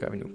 gør 0.00 0.10
vi 0.10 0.16
nu. 0.16 0.30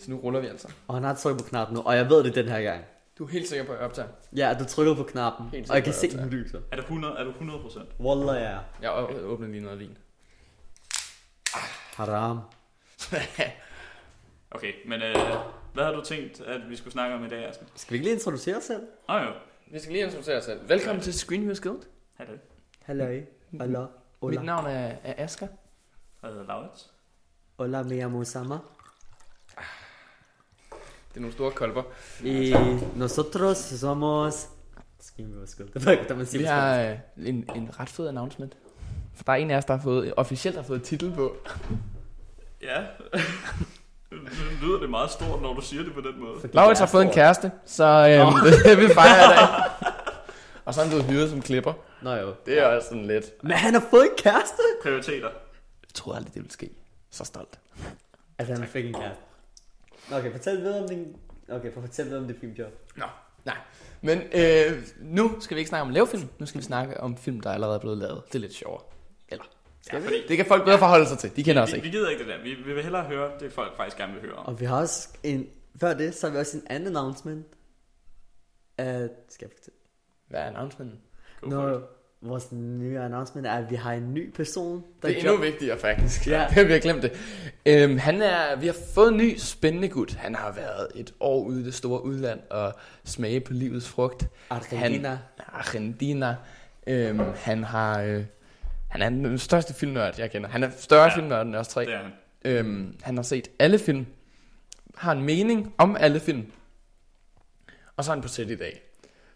Så 0.00 0.10
nu 0.10 0.16
ruller 0.16 0.40
vi 0.40 0.46
altså. 0.46 0.68
Og 0.88 0.94
han 0.94 1.04
har 1.04 1.14
trykket 1.14 1.44
på 1.44 1.48
knappen 1.48 1.76
nu, 1.76 1.82
og 1.82 1.96
jeg 1.96 2.10
ved 2.10 2.24
det 2.24 2.34
den 2.34 2.48
her 2.48 2.62
gang. 2.62 2.84
Du 3.18 3.24
er 3.24 3.28
helt 3.28 3.48
sikker 3.48 3.64
på, 3.66 3.72
at 3.72 3.78
jeg 3.78 3.86
optager? 3.86 4.08
Ja, 4.36 4.56
du 4.58 4.64
trykker 4.64 4.94
på 4.94 5.02
knappen, 5.02 5.46
Helt 5.46 5.70
og 5.70 5.76
jeg 5.76 5.84
kan 5.84 5.92
se, 5.92 6.08
ja. 6.12 6.22
den 6.22 6.30
lyser. 6.30 6.60
Er 6.72 6.76
du 6.76 6.82
100, 6.82 7.14
er 7.18 7.24
du 7.24 7.30
100 7.30 7.60
procent? 7.60 7.88
Wallah, 8.00 8.42
ja. 8.42 8.58
Jeg 8.82 9.24
åbner 9.24 9.48
lige 9.48 9.62
noget 9.62 9.78
vin. 9.78 9.98
Haram. 11.94 12.40
okay, 14.56 14.72
men 14.86 15.02
øh, 15.02 15.16
hvad 15.74 15.84
har 15.84 15.92
du 15.92 16.02
tænkt, 16.04 16.40
at 16.40 16.60
vi 16.68 16.76
skulle 16.76 16.92
snakke 16.92 17.16
om 17.16 17.24
i 17.24 17.28
dag, 17.28 17.48
Asger? 17.48 17.66
Skal 17.74 17.92
vi 17.92 17.96
ikke 17.96 18.06
lige 18.06 18.14
introducere 18.14 18.56
os 18.56 18.64
selv? 18.64 18.82
Åh 19.08 19.14
oh, 19.14 19.22
jo, 19.22 19.32
Vi 19.72 19.78
skal 19.78 19.92
lige 19.92 20.04
introducere 20.04 20.36
os 20.36 20.44
selv. 20.44 20.68
Velkommen 20.68 21.02
til 21.02 21.14
Screen 21.14 21.42
News 21.42 21.60
Guild. 21.60 21.82
hallo. 22.84 23.04
Hallo. 23.60 23.86
Hola. 24.20 24.38
Mit 24.38 24.46
navn 24.46 24.66
er, 24.66 24.96
er 25.04 25.24
Asger. 25.24 25.46
Jeg 26.22 26.30
hedder 26.30 26.46
Laurits. 26.46 26.90
Hola, 27.60 27.82
me 27.82 27.94
llamo 27.94 28.24
Sama. 28.24 28.54
Det 31.08 31.16
er 31.16 31.20
nogle 31.20 31.32
store 31.32 31.50
kolber. 31.50 31.82
Y 32.24 32.54
nosotros 32.96 33.58
somos... 33.58 34.48
Det 35.16 35.26
ved 35.74 35.92
jeg 35.92 36.00
ikke, 36.00 36.14
man 36.14 36.26
siger 36.26 36.40
Vi 36.40 36.44
har 36.44 36.80
øh, 36.80 36.98
en, 37.16 37.50
en 37.54 37.70
ret 37.80 37.88
fed 37.88 38.08
announcement. 38.08 38.56
For 39.14 39.24
der 39.24 39.32
er 39.32 39.36
en 39.36 39.50
af 39.50 39.56
os, 39.56 39.64
der 39.64 39.76
har 39.76 39.82
fået, 39.82 40.14
officielt 40.16 40.56
har 40.56 40.62
fået 40.62 40.82
titel 40.82 41.12
på. 41.12 41.32
Ja, 42.62 42.84
lyder 44.62 44.80
det 44.80 44.90
meget 44.90 45.10
stort, 45.10 45.42
når 45.42 45.54
du 45.54 45.60
siger 45.60 45.82
det 45.82 45.94
på 45.94 46.00
den 46.00 46.20
måde. 46.20 46.50
Laurits 46.52 46.80
har 46.80 46.86
fået 46.86 47.04
en 47.04 47.12
kæreste, 47.12 47.52
så 47.66 47.84
øhm, 47.84 48.34
det 48.64 48.78
vil 48.78 48.94
fejre 48.94 49.24
i 49.24 49.36
dag. 49.36 49.48
Og 50.64 50.74
så 50.74 50.80
er 50.80 50.84
han 50.84 50.90
blevet 50.90 51.04
hyret 51.04 51.30
som 51.30 51.42
klipper. 51.42 51.72
Nå 52.02 52.14
jo. 52.14 52.34
Det 52.46 52.58
er 52.58 52.66
også 52.66 52.88
sådan 52.88 53.06
lidt. 53.06 53.24
Men 53.42 53.52
han 53.52 53.74
har 53.74 53.82
fået 53.90 54.02
en 54.02 54.16
kæreste! 54.18 54.62
Prioriteter. 54.82 55.28
Jeg 55.28 55.94
troede 55.94 56.16
aldrig, 56.16 56.34
det 56.34 56.42
ville 56.42 56.52
ske. 56.52 56.70
Så 57.10 57.24
stolt. 57.24 57.60
Altså, 58.38 58.54
han 58.54 58.68
fik 58.68 58.86
en 58.86 58.94
kæreste. 58.94 59.22
Okay, 60.12 60.32
fortæl 60.32 60.60
videre 60.60 60.82
om 60.82 60.88
din... 60.88 61.16
Okay, 61.48 61.72
for 61.72 61.80
fortæl 61.80 62.04
videre 62.04 62.20
om 62.20 62.26
det 62.26 62.36
filmjob. 62.40 62.72
Nå, 62.96 63.04
nej. 63.44 63.56
Men 64.00 64.18
øh, 64.18 64.82
nu 65.00 65.40
skal 65.40 65.54
vi 65.54 65.60
ikke 65.60 65.68
snakke 65.68 65.82
om 65.82 65.88
at 65.88 65.94
lave 65.94 66.06
film. 66.06 66.28
Nu 66.38 66.46
skal 66.46 66.58
vi 66.60 66.64
snakke 66.64 67.00
om 67.00 67.16
film, 67.16 67.40
der 67.40 67.50
er 67.50 67.54
allerede 67.54 67.80
blevet 67.80 67.98
lavet. 67.98 68.22
Det 68.26 68.34
er 68.34 68.38
lidt 68.38 68.54
sjovere. 68.54 68.82
Eller, 69.28 69.44
Ja, 69.92 69.98
fordi 69.98 70.26
det 70.28 70.36
kan 70.36 70.46
folk 70.46 70.64
bedre 70.64 70.78
forholde 70.78 71.06
sig 71.06 71.18
til. 71.18 71.36
De 71.36 71.44
kender 71.44 71.62
os 71.62 71.72
vi, 71.72 71.76
ikke. 71.76 71.84
vi 71.84 71.90
gider 71.90 72.08
ikke 72.08 72.24
det 72.24 72.28
der. 72.32 72.42
Vi, 72.42 72.54
vi 72.54 72.74
vil 72.74 72.82
hellere 72.82 73.04
høre 73.04 73.32
det, 73.40 73.52
folk 73.52 73.76
faktisk 73.76 73.96
gerne 73.96 74.12
vil 74.12 74.22
høre 74.22 74.34
om. 74.34 74.46
Og 74.46 74.60
vi 74.60 74.64
har 74.64 74.80
også 74.80 75.08
en... 75.22 75.46
Før 75.80 75.94
det, 75.94 76.14
så 76.14 76.26
har 76.26 76.32
vi 76.32 76.38
også 76.38 76.56
en 76.56 76.62
anden 76.66 76.96
announcement. 76.96 77.46
At... 78.78 79.10
Skal 79.28 79.46
jeg 79.46 79.58
fortælle? 79.58 79.78
Hvad 80.28 80.40
er 80.40 80.44
annoncementen? 80.44 81.00
Go 81.40 81.50
for. 81.50 81.88
Vores 82.22 82.52
nye 82.52 82.98
announcement 82.98 83.46
er, 83.46 83.52
at 83.52 83.70
vi 83.70 83.74
har 83.76 83.92
en 83.92 84.14
ny 84.14 84.30
person, 84.32 84.84
der 85.02 85.08
Det 85.08 85.16
er 85.16 85.20
endnu 85.20 85.32
job- 85.32 85.42
vigtigere 85.42 85.78
faktisk. 85.78 86.26
Ja. 86.26 86.46
Ja. 86.56 86.62
vi 86.66 86.72
har 86.72 86.78
glemt 86.78 87.02
det. 87.02 87.12
Øhm, 87.66 87.98
han 87.98 88.22
er, 88.22 88.56
vi 88.56 88.66
har 88.66 88.76
fået 88.94 89.08
en 89.12 89.16
ny 89.16 89.36
spændende 89.38 89.88
gut. 89.88 90.12
Han 90.12 90.34
har 90.34 90.52
været 90.52 90.88
et 90.94 91.14
år 91.20 91.44
ude 91.44 91.60
i 91.60 91.64
det 91.64 91.74
store 91.74 92.04
udland 92.04 92.40
og 92.50 92.74
smage 93.04 93.40
på 93.40 93.52
livets 93.52 93.88
frugt. 93.88 94.26
Argentina. 94.50 95.08
Han, 95.08 95.18
Argentina. 95.52 96.36
Øhm, 96.86 97.20
han 97.36 97.64
har... 97.64 98.00
Øh, 98.02 98.24
han 98.88 99.02
er 99.02 99.08
den 99.08 99.38
største 99.38 99.74
filmnørd, 99.74 100.14
jeg 100.18 100.30
kender. 100.30 100.48
Han 100.48 100.62
er 100.62 100.70
større 100.78 101.02
ja. 101.04 101.16
filmnørd 101.16 101.46
end 101.46 101.56
os 101.56 101.68
tre. 101.68 101.84
Det 101.84 101.94
er 101.94 101.98
han. 101.98 102.12
Øhm, 102.44 102.96
han 103.02 103.16
har 103.16 103.22
set 103.22 103.48
alle 103.58 103.78
film. 103.78 104.06
Har 104.96 105.12
en 105.12 105.22
mening 105.22 105.74
om 105.78 105.96
alle 106.00 106.20
film. 106.20 106.46
Og 107.96 108.04
så 108.04 108.10
er 108.10 108.14
han 108.14 108.22
på 108.22 108.28
sæt 108.28 108.50
i 108.50 108.54
dag. 108.56 108.82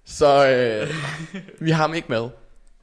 Så 0.05 0.49
øh, 0.49 0.95
vi 1.67 1.71
har 1.71 1.83
ham 1.83 1.95
ikke 1.95 2.09
med. 2.09 2.29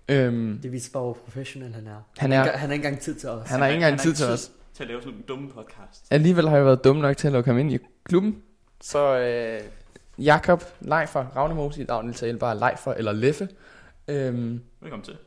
Øhm, 0.10 0.60
Det 0.64 0.72
viser 0.72 0.92
bare, 0.94 1.04
hvor 1.04 1.14
professionel 1.14 1.74
han 1.74 1.88
er. 1.88 1.92
han, 1.92 2.02
Han 2.18 2.32
er, 2.48 2.58
har 2.58 2.64
ikke 2.64 2.76
engang 2.76 3.00
tid 3.00 3.16
til 3.16 3.30
os. 3.30 3.50
han 3.50 3.60
har 3.60 3.68
ikke 3.68 3.76
engang 3.76 3.92
han 3.94 4.00
tid 4.00 4.14
til 4.14 4.26
os. 4.26 4.52
Til 4.74 4.84
at 4.84 4.88
lave 4.90 5.02
sådan 5.02 5.18
en 5.18 5.22
dumme 5.28 5.50
podcast. 5.50 6.06
Alligevel 6.12 6.50
har 6.50 6.56
jeg 6.56 6.66
været 6.66 6.84
dum 6.84 6.96
nok 6.96 7.18
til 7.18 7.28
at 7.28 7.34
lukke 7.34 7.50
ham 7.50 7.60
ind 7.60 7.72
i 7.74 7.78
klubben. 8.04 8.44
Så 8.82 9.18
øh, 9.20 9.62
Jakob 10.26 10.64
Leifer, 10.82 11.26
Ravnemose 11.36 11.82
i 11.82 11.86
daglig 11.86 12.16
tale 12.16 12.38
bare 12.40 12.60
Leifer 12.60 12.94
eller 12.94 13.12
Leffe. 13.12 13.50
Øhm, 14.08 14.62
Velkommen 14.80 15.06
til. 15.06 15.18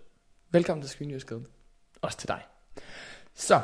velkommen 0.50 0.82
til 0.82 0.90
Screen 0.90 1.10
News 1.10 1.24
Guild. 1.24 1.44
Også 2.02 2.18
til 2.18 2.28
dig. 2.28 2.42
Så. 3.34 3.60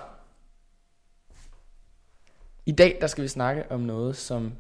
I 2.67 2.73
dag 2.73 2.99
der 3.01 3.07
skal 3.07 3.23
vi 3.25 3.29
snakke 3.29 3.65
om 3.71 3.81
noget, 3.81 4.17
som 4.17 4.53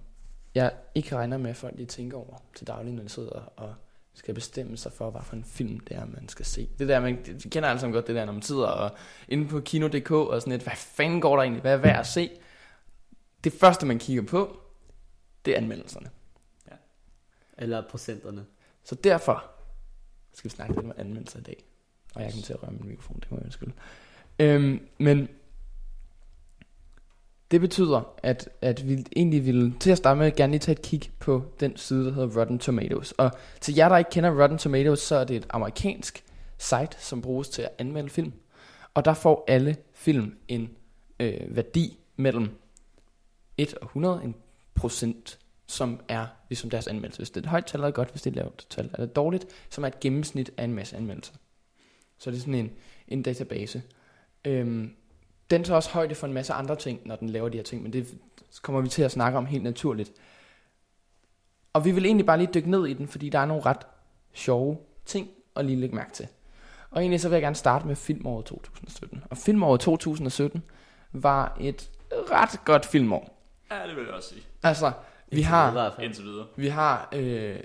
jeg 0.54 0.72
ikke 0.94 1.16
regner 1.16 1.38
med, 1.38 1.50
at 1.50 1.56
folk 1.56 1.74
lige 1.76 1.86
tænker 1.86 2.16
over 2.18 2.42
til 2.54 2.66
daglig, 2.66 2.92
når 2.92 3.02
de 3.02 3.08
sidder 3.08 3.52
og 3.56 3.74
skal 4.14 4.34
bestemme 4.34 4.76
sig 4.76 4.92
for, 4.92 5.10
hvad 5.10 5.22
for 5.22 5.36
en 5.36 5.44
film 5.44 5.80
det 5.80 5.96
er, 5.96 6.04
man 6.04 6.28
skal 6.28 6.46
se. 6.46 6.68
Det 6.78 6.88
der, 6.88 7.00
man 7.00 7.16
kender 7.50 7.68
alle 7.68 7.80
sammen 7.80 7.94
godt 7.94 8.06
det 8.06 8.14
der, 8.14 8.24
når 8.24 8.32
man 8.32 8.42
sidder 8.42 8.66
og 8.66 8.90
inde 9.28 9.48
på 9.48 9.60
kino.dk 9.60 10.10
og 10.10 10.40
sådan 10.40 10.52
lidt, 10.52 10.62
hvad 10.62 10.76
fanden 10.76 11.20
går 11.20 11.36
der 11.36 11.42
egentlig, 11.42 11.60
hvad 11.60 11.72
er 11.72 11.76
værd 11.76 12.00
at 12.00 12.06
se? 12.06 12.30
Det 13.44 13.52
første, 13.52 13.86
man 13.86 13.98
kigger 13.98 14.22
på, 14.22 14.60
det 15.44 15.52
er 15.52 15.56
anmeldelserne. 15.56 16.10
Eller 17.58 17.82
procenterne. 17.88 18.46
Så 18.84 18.94
derfor 18.94 19.50
skal 20.32 20.50
vi 20.50 20.54
snakke 20.54 20.74
lidt 20.74 20.86
om 20.86 20.92
anmeldelser 20.96 21.38
i 21.38 21.42
dag. 21.42 21.64
Og 22.14 22.22
jeg 22.22 22.30
kommer 22.30 22.44
til 22.44 22.52
at 22.52 22.62
røre 22.62 22.72
min 22.72 22.88
mikrofon, 22.88 23.20
det 23.20 23.30
må 23.30 23.36
jeg 23.36 23.44
undskylde. 23.44 23.72
Øhm, 24.38 24.88
men 24.98 25.28
det 27.50 27.60
betyder, 27.60 28.14
at, 28.22 28.48
at 28.60 28.88
vi 28.88 29.04
egentlig 29.16 29.46
ville 29.46 29.74
til 29.80 29.90
at 29.90 29.98
starte 29.98 30.18
med 30.18 30.36
gerne 30.36 30.50
lige 30.50 30.60
tage 30.60 30.78
et 30.78 30.82
kig 30.82 31.02
på 31.18 31.44
den 31.60 31.76
side, 31.76 32.04
der 32.04 32.12
hedder 32.12 32.40
Rotten 32.40 32.58
Tomatoes. 32.58 33.12
Og 33.12 33.30
til 33.60 33.74
jer, 33.74 33.88
der 33.88 33.96
ikke 33.96 34.10
kender 34.10 34.42
Rotten 34.42 34.58
Tomatoes, 34.58 35.00
så 35.00 35.16
er 35.16 35.24
det 35.24 35.36
et 35.36 35.46
amerikansk 35.50 36.24
site, 36.58 36.96
som 36.98 37.22
bruges 37.22 37.48
til 37.48 37.62
at 37.62 37.70
anmelde 37.78 38.10
film. 38.10 38.32
Og 38.94 39.04
der 39.04 39.14
får 39.14 39.44
alle 39.48 39.76
film 39.94 40.36
en 40.48 40.70
øh, 41.20 41.56
værdi 41.56 41.98
mellem 42.16 42.48
1 43.58 43.74
og 43.74 43.86
100, 43.86 44.24
en 44.24 44.34
procent, 44.74 45.38
som 45.66 46.00
er 46.08 46.26
ligesom 46.48 46.70
deres 46.70 46.86
anmeldelse. 46.86 47.18
Hvis 47.18 47.30
det 47.30 47.36
er 47.36 47.44
et 47.44 47.50
højt 47.50 47.66
tal, 47.66 47.80
er 47.80 47.84
det 47.84 47.94
godt, 47.94 48.10
hvis 48.10 48.22
det 48.22 48.30
er 48.30 48.32
et 48.32 48.36
lavt 48.36 48.66
tal, 48.70 48.90
er 48.92 49.06
det 49.06 49.16
dårligt, 49.16 49.46
som 49.70 49.84
er 49.84 49.88
et 49.88 50.00
gennemsnit 50.00 50.50
af 50.56 50.64
en 50.64 50.74
masse 50.74 50.96
anmeldelser. 50.96 51.34
Så 52.18 52.30
det 52.30 52.36
er 52.36 52.40
sådan 52.40 52.54
en, 52.54 52.70
en 53.08 53.22
database. 53.22 53.82
Øhm, 54.44 54.90
den 55.50 55.64
tager 55.64 55.76
også 55.76 55.90
højde 55.90 56.14
for 56.14 56.26
en 56.26 56.32
masse 56.32 56.52
andre 56.52 56.76
ting, 56.76 57.00
når 57.04 57.16
den 57.16 57.30
laver 57.30 57.48
de 57.48 57.56
her 57.58 57.64
ting, 57.64 57.82
men 57.82 57.92
det 57.92 58.06
kommer 58.62 58.80
vi 58.80 58.88
til 58.88 59.02
at 59.02 59.10
snakke 59.10 59.38
om 59.38 59.46
helt 59.46 59.62
naturligt. 59.62 60.12
Og 61.72 61.84
vi 61.84 61.90
vil 61.90 62.04
egentlig 62.06 62.26
bare 62.26 62.38
lige 62.38 62.50
dykke 62.54 62.70
ned 62.70 62.86
i 62.86 62.92
den, 62.94 63.08
fordi 63.08 63.28
der 63.28 63.38
er 63.38 63.46
nogle 63.46 63.62
ret 63.66 63.86
sjove 64.32 64.78
ting 65.06 65.28
at 65.56 65.64
lige 65.64 65.80
lægge 65.80 65.94
mærke 65.94 66.12
til. 66.12 66.28
Og 66.90 67.00
egentlig 67.00 67.20
så 67.20 67.28
vil 67.28 67.36
jeg 67.36 67.42
gerne 67.42 67.56
starte 67.56 67.86
med 67.86 67.96
filmåret 67.96 68.46
2017. 68.46 69.24
Og 69.30 69.36
filmåret 69.36 69.80
2017 69.80 70.62
var 71.12 71.56
et 71.60 71.90
ret 72.12 72.64
godt 72.64 72.86
filmår. 72.86 73.42
Ja, 73.70 73.86
det 73.86 73.96
vil 73.96 74.04
jeg 74.04 74.14
også 74.14 74.28
sige. 74.28 74.42
Altså, 74.62 74.86
vi 74.86 74.92
Indtil 75.36 75.44
har, 75.44 75.70
videre. 75.70 76.04
Indtil 76.04 76.24
videre. 76.24 76.46
vi 76.56 76.68
har 76.68 77.08
øh, 77.12 77.60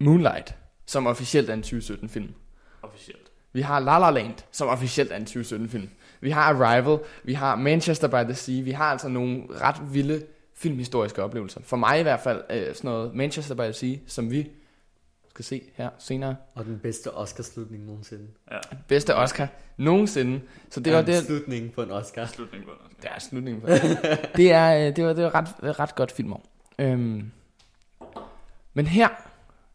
Moonlight, 0.00 0.54
som 0.86 1.06
officielt 1.06 1.50
er 1.50 1.54
en 1.54 1.62
2017-film. 1.64 2.34
Officielt. 2.82 3.30
Vi 3.52 3.60
har 3.60 3.80
La 3.80 3.98
La 3.98 4.10
Land, 4.10 4.34
som 4.52 4.68
officielt 4.68 5.12
er 5.12 5.16
en 5.16 5.22
2017-film. 5.22 5.88
Vi 6.20 6.30
har 6.30 6.42
Arrival, 6.42 6.98
vi 7.24 7.34
har 7.34 7.56
Manchester 7.56 8.08
by 8.08 8.24
the 8.28 8.34
Sea. 8.34 8.60
Vi 8.62 8.70
har 8.70 8.84
altså 8.84 9.08
nogle 9.08 9.42
ret 9.60 9.94
vilde 9.94 10.22
filmhistoriske 10.56 11.22
oplevelser. 11.22 11.60
For 11.64 11.76
mig 11.76 12.00
i 12.00 12.02
hvert 12.02 12.20
fald 12.20 12.42
øh, 12.50 12.74
sådan 12.74 12.90
noget 12.90 13.14
Manchester 13.14 13.54
by 13.54 13.60
the 13.60 13.72
Sea, 13.72 13.94
som 14.06 14.30
vi 14.30 14.48
skal 15.30 15.44
se 15.44 15.62
her 15.74 15.90
senere. 15.98 16.36
Og 16.54 16.64
den 16.64 16.78
bedste 16.78 17.08
Oscar-slutning 17.14 17.86
nogensinde. 17.86 18.26
Ja, 18.50 18.58
Bedste 18.88 19.16
Oscar 19.16 19.48
nogensinde. 19.76 20.40
Så 20.70 20.80
det 20.80 20.92
var 20.92 21.00
En 21.00 21.06
det, 21.06 21.22
slutning 21.24 21.72
på 21.72 21.82
en 21.82 21.90
Oscar. 21.90 22.26
slutningen 22.26 22.68
på 22.68 22.72
det. 22.88 23.02
Det 23.02 23.10
er 23.14 23.18
slutningen 23.20 23.60
på 23.60 23.66
det. 23.68 23.98
det, 24.36 24.52
er, 24.52 24.88
øh, 24.88 24.96
det 24.96 25.04
var, 25.04 25.12
det 25.12 25.24
var 25.24 25.34
ret, 25.34 25.78
ret 25.80 25.94
godt 25.94 26.12
filmår. 26.12 26.44
Øhm, 26.78 27.30
men 28.74 28.86
her 28.86 29.08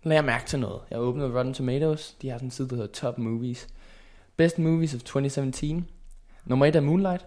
lagde 0.10 0.18
jeg 0.18 0.26
mærke 0.26 0.46
til 0.46 0.60
noget. 0.60 0.82
Jeg 0.92 1.00
åbnede 1.00 1.38
Rotten 1.38 1.54
Tomatoes. 1.54 2.14
De 2.22 2.30
har 2.30 2.38
sådan 2.38 2.48
en 2.48 2.52
side, 2.52 2.70
der 2.70 2.76
hedder 2.76 2.92
Top 2.92 3.18
Movies. 3.18 3.68
Best 4.38 4.60
Movies 4.60 4.94
of 4.96 5.00
2017. 5.02 5.90
Nummer 6.46 6.66
1 6.66 6.76
er 6.76 6.80
Moonlight. 6.80 7.26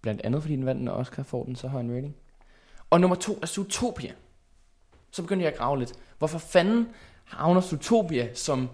Blandt 0.00 0.20
andet 0.24 0.42
fordi 0.42 0.56
den 0.56 0.66
vandt 0.66 0.80
en 0.80 0.88
Oscar, 0.88 1.22
får 1.22 1.44
den 1.44 1.56
så 1.56 1.68
høj 1.68 1.80
en 1.80 1.94
rating. 1.96 2.16
Og 2.90 3.00
nummer 3.00 3.16
2 3.16 3.38
er 3.42 3.46
Zootopia. 3.46 4.12
Så 5.10 5.22
begyndte 5.22 5.44
jeg 5.44 5.52
at 5.52 5.58
grave 5.58 5.78
lidt. 5.78 5.92
Hvorfor 6.18 6.38
fanden 6.38 6.88
havner 7.24 7.60
Zootopia, 7.60 8.34
som, 8.34 8.68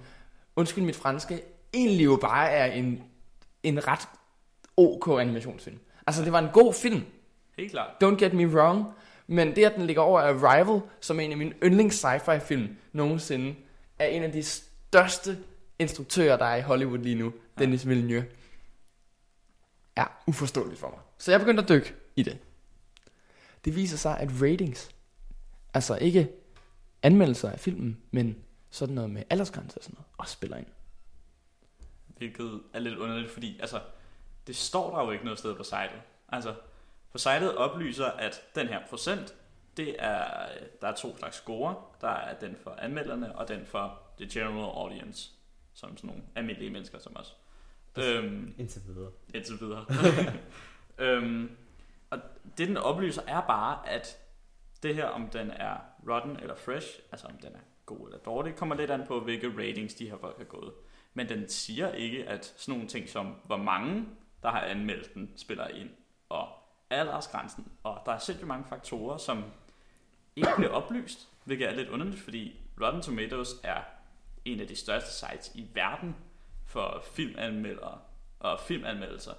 undskyld 0.57 0.85
mit 0.85 0.97
franske, 0.97 1.43
egentlig 1.75 2.05
jo 2.05 2.19
bare 2.21 2.51
er 2.51 2.73
en, 2.73 3.03
en 3.63 3.89
ret 3.89 4.09
ok 4.77 5.21
animationsfilm. 5.21 5.79
Altså, 6.07 6.25
det 6.25 6.33
var 6.33 6.39
en 6.39 6.51
god 6.53 6.75
film. 6.75 7.03
Helt 7.59 7.71
klart. 7.71 7.91
Don't 8.05 8.17
get 8.17 8.33
me 8.33 8.47
wrong. 8.47 8.85
Men 9.27 9.57
det, 9.57 9.65
at 9.65 9.75
den 9.77 9.87
ligger 9.87 10.03
over 10.03 10.21
Arrival, 10.21 10.81
som 11.01 11.21
er 11.21 11.25
en 11.25 11.31
af 11.31 11.37
mine 11.37 11.55
yndlings 11.63 12.05
sci-fi 12.05 12.39
film 12.39 12.77
nogensinde, 12.93 13.55
er 13.99 14.07
en 14.07 14.23
af 14.23 14.33
de 14.33 14.43
største 14.43 15.39
instruktører, 15.79 16.37
der 16.37 16.45
er 16.45 16.57
i 16.57 16.61
Hollywood 16.61 16.99
lige 16.99 17.15
nu, 17.15 17.25
ja. 17.25 17.63
Dennis 17.63 17.89
Villeneuve, 17.89 18.25
er 19.97 20.23
uforståeligt 20.27 20.81
for 20.81 20.91
mig. 20.91 20.99
Så 21.19 21.31
jeg 21.31 21.41
begyndte 21.41 21.63
at 21.63 21.69
dykke 21.69 21.95
i 22.17 22.23
det. 22.23 22.39
Det 23.65 23.77
viser 23.77 23.97
sig, 23.97 24.19
at 24.21 24.29
ratings, 24.43 24.91
altså 25.75 25.97
ikke 25.97 26.29
anmeldelser 27.03 27.51
af 27.51 27.61
filmen, 27.61 28.01
men 28.11 28.37
sådan 28.71 28.95
noget 28.95 29.11
med 29.11 29.23
aldersgrænser 29.31 29.79
og 29.79 29.85
sådan 29.85 29.95
noget, 29.95 30.07
også 30.19 30.33
spiller 30.33 30.57
ind. 30.57 30.67
Hvilket 32.07 32.61
er 32.75 32.79
lidt 32.79 32.99
underligt, 32.99 33.31
fordi 33.31 33.59
altså, 33.61 33.81
det 34.47 34.57
står 34.57 34.97
der 34.97 35.05
jo 35.05 35.11
ikke 35.11 35.25
noget 35.25 35.39
sted 35.39 35.55
på 35.55 35.63
sitet. 35.63 36.01
Altså, 36.29 36.55
på 37.17 37.21
sitet 37.21 37.57
oplyser, 37.57 38.07
at 38.07 38.43
den 38.55 38.69
her 38.69 38.81
procent, 38.89 39.35
det 39.77 39.97
er, 39.99 40.49
der 40.81 40.89
er 40.89 40.95
to 40.95 41.17
slags 41.17 41.37
score. 41.37 41.75
Der 42.01 42.09
er 42.09 42.39
den 42.39 42.57
for 42.63 42.71
anmelderne, 42.71 43.39
og 43.39 43.49
den 43.49 43.67
for 43.67 44.01
the 44.19 44.29
general 44.33 44.71
audience, 44.75 45.31
som 45.75 45.97
sådan 45.97 46.09
nogle 46.09 46.23
almindelige 46.35 46.71
mennesker 46.71 46.99
som 46.99 47.17
os. 47.17 47.37
Øhm, 47.99 48.55
Indtil 48.59 48.83
videre. 48.87 49.11
indtil 49.35 49.61
videre. 49.61 49.85
øhm, 50.99 51.57
og 52.11 52.19
det 52.59 52.69
den 52.69 52.77
oplyser 52.77 53.23
er 53.27 53.41
bare, 53.41 53.89
at 53.89 54.19
det 54.83 54.95
her, 54.95 55.07
om 55.07 55.29
den 55.29 55.51
er 55.51 55.77
rotten 56.09 56.37
eller 56.37 56.55
fresh, 56.55 56.99
altså 57.13 57.27
om 57.27 57.37
den 57.37 57.55
er 57.55 57.61
god 57.87 58.07
eller 58.07 58.19
dårlig, 58.19 58.57
kommer 58.57 58.75
lidt 58.75 58.91
an 58.91 59.07
på, 59.07 59.21
hvilke 59.21 59.53
ratings 59.59 59.95
de 59.95 60.11
her 60.11 60.19
folk 60.19 60.39
har 60.39 60.45
gået. 60.45 60.73
Men 61.15 61.29
den 61.29 61.49
siger 61.49 61.93
ikke, 61.93 62.29
at 62.29 62.55
sådan 62.57 62.73
nogle 62.73 62.89
ting 62.89 63.09
som, 63.09 63.35
hvor 63.45 63.57
mange, 63.57 64.05
der 64.43 64.51
har 64.51 64.61
anmeldt 64.61 65.15
den, 65.15 65.33
spiller 65.37 65.69
ind, 65.69 65.91
og 66.29 66.49
aldersgrænsen, 66.91 67.69
og 67.83 67.99
der 68.07 68.13
er 68.13 68.19
sindssygt 68.19 68.49
mange 68.49 68.65
faktorer, 68.69 69.17
som 69.19 69.45
ikke 70.37 70.51
bliver 70.57 70.71
oplyst, 70.71 71.29
hvilket 71.45 71.69
er 71.69 71.75
lidt 71.75 71.89
underligt, 71.89 72.21
fordi 72.21 72.61
Rotten 72.83 73.03
Tomatoes 73.03 73.49
er 73.63 73.81
en 74.45 74.61
af 74.61 74.67
de 74.67 74.77
største 74.77 75.13
sites 75.13 75.53
i 75.55 75.71
verden 75.75 76.17
for 76.67 77.03
filmanmeldere 77.13 77.99
og 78.39 78.61
filmanmeldelser. 78.61 79.33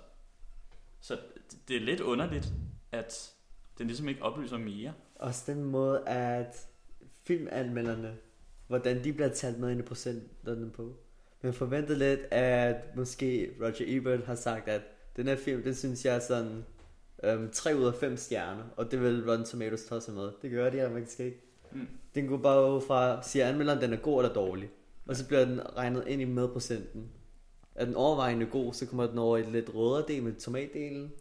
Så 1.00 1.20
det- 1.68 1.76
er 1.78 1.82
lidt 1.82 2.00
underligt, 2.02 2.48
at 2.92 3.34
den 3.78 3.88
ligesom 3.88 4.08
ikke 4.10 4.24
oplyser 4.24 4.58
mere. 4.58 4.94
Også 5.16 5.52
den 5.54 5.64
måde, 5.64 6.08
at 6.08 6.68
filmanmelderne, 7.28 8.18
hvordan 8.68 9.04
de 9.04 9.14
bliver 9.14 9.30
talt 9.30 9.60
med 9.60 9.72
ind 9.72 9.80
i 9.80 9.84
procenterne 9.84 10.72
på. 10.72 10.96
Men 11.42 11.54
forventede 11.54 11.98
lidt, 12.00 12.20
at 12.32 12.96
måske 12.96 13.52
Roger 13.62 13.86
Ebert 13.98 14.26
har 14.26 14.36
sagt, 14.36 14.68
at 14.68 14.82
den 15.16 15.28
her 15.28 15.36
film, 15.36 15.64
det 15.64 15.78
synes 15.78 16.06
jeg 16.06 16.16
er 16.16 16.20
sådan 16.20 16.66
øhm, 17.24 17.50
3 17.52 17.76
ud 17.78 17.86
af 17.86 17.94
5 17.96 18.18
stjerner, 18.18 18.64
og 18.76 18.92
det 18.92 19.02
vil 19.02 19.30
Rotten 19.30 19.46
Tomatoes 19.46 19.82
sig 19.82 20.14
med. 20.14 20.32
Det 20.42 20.52
gør 20.52 20.70
de 20.70 20.78
her 20.78 20.92
faktisk 20.92 21.20
ikke. 21.20 21.42
Mm. 21.72 21.88
Den 22.16 22.28
går 22.28 22.38
bare 22.38 22.76
ud 22.76 22.82
fra, 22.82 23.24
siger 23.24 23.48
anmelderen, 23.48 23.82
den 23.82 23.94
er 23.94 23.98
god 23.98 24.20
eller 24.20 24.34
dårlig. 24.34 24.70
Og 25.08 25.16
så 25.16 25.28
bliver 25.28 25.46
den 25.46 25.62
regnet 25.78 26.08
ind 26.08 26.22
i 26.22 26.26
med 26.26 26.48
procenten. 26.48 27.10
Er 27.76 27.86
den 27.86 27.96
overvejende 27.96 28.46
god, 28.46 28.74
så 28.74 28.86
kommer 28.86 29.08
den 29.08 29.18
over 29.18 29.38
i 29.38 29.42
et 29.42 29.52
lidt 29.52 29.76
rødere 29.76 30.08
del 30.08 30.24
med 30.24 30.34
tomatdelen. 30.34 31.12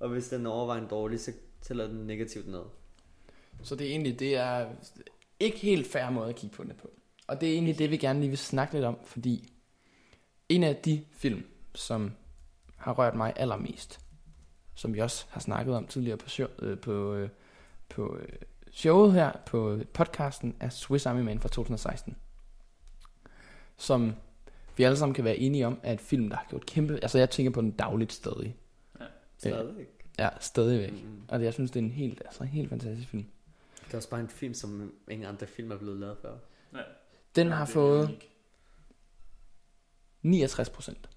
Og 0.00 0.08
hvis 0.08 0.28
den 0.28 0.46
er 0.46 0.50
overvejende 0.50 0.88
dårlig, 0.88 1.20
så 1.20 1.32
tæller 1.62 1.86
den 1.86 2.06
negativt 2.06 2.48
ned. 2.48 2.62
Så 3.62 3.74
det 3.76 3.86
er 3.86 3.90
egentlig, 3.90 4.18
det 4.18 4.36
er 4.36 4.66
ikke 5.40 5.58
helt 5.58 5.86
fair 5.86 6.10
måde 6.10 6.28
at 6.28 6.36
kigge 6.36 6.56
på 6.56 6.64
det 6.64 6.76
på. 6.76 6.90
Og 7.26 7.40
det 7.40 7.48
er 7.48 7.52
egentlig 7.52 7.78
det, 7.78 7.90
vi 7.90 7.96
gerne 7.96 8.20
lige 8.20 8.28
vil 8.28 8.38
snakke 8.38 8.74
lidt 8.74 8.84
om, 8.84 8.98
fordi 9.04 9.52
en 10.48 10.62
af 10.62 10.76
de 10.76 11.04
film, 11.12 11.44
som 11.74 12.12
har 12.76 12.92
rørt 12.92 13.14
mig 13.14 13.32
allermest, 13.36 14.00
som 14.74 14.94
vi 14.94 15.00
også 15.00 15.24
har 15.28 15.40
snakket 15.40 15.74
om 15.74 15.86
tidligere 15.86 16.16
på, 16.16 16.28
show, 16.28 16.48
øh, 16.58 16.78
på, 16.78 17.14
øh, 17.14 17.28
på 17.88 18.16
øh, 18.16 18.28
showet 18.72 19.12
her, 19.12 19.32
på 19.46 19.78
podcasten, 19.92 20.56
er 20.60 20.68
Swiss 20.68 21.06
Army 21.06 21.20
Man 21.20 21.40
fra 21.40 21.48
2016. 21.48 22.16
Som 23.76 24.12
vi 24.76 24.84
alle 24.84 24.96
sammen 24.96 25.14
kan 25.14 25.24
være 25.24 25.36
enige 25.36 25.66
om, 25.66 25.80
er 25.82 25.92
et 25.92 26.00
film, 26.00 26.28
der 26.28 26.36
har 26.36 26.46
gjort 26.50 26.66
kæmpe... 26.66 26.94
Altså 27.02 27.18
jeg 27.18 27.30
tænker 27.30 27.52
på 27.52 27.60
den 27.60 27.70
dagligt 27.70 28.12
stadig. 28.12 28.56
Stadigvæk. 29.38 29.88
Ja, 30.18 30.28
stadigvæk. 30.40 30.92
Mm. 30.92 31.22
Og 31.28 31.38
det, 31.38 31.44
jeg 31.44 31.52
synes, 31.54 31.70
det 31.70 31.80
er 31.80 31.84
en 31.84 31.90
helt, 31.90 32.22
altså, 32.24 32.42
en 32.42 32.48
helt 32.48 32.68
fantastisk 32.68 33.08
film. 33.08 33.24
Det 33.86 33.92
er 33.92 33.96
også 33.96 34.10
bare 34.10 34.20
en 34.20 34.28
film, 34.28 34.54
som 34.54 34.92
ingen 35.10 35.28
andre 35.28 35.46
film 35.46 35.70
er 35.72 35.76
blevet 35.78 36.00
lavet 36.00 36.16
før. 36.22 36.34
Den 37.36 37.46
Ja, 37.46 37.54
har 37.54 37.64
fået 37.66 38.04
unik. 38.04 38.30
69 40.22 40.70
procent. 40.70 41.08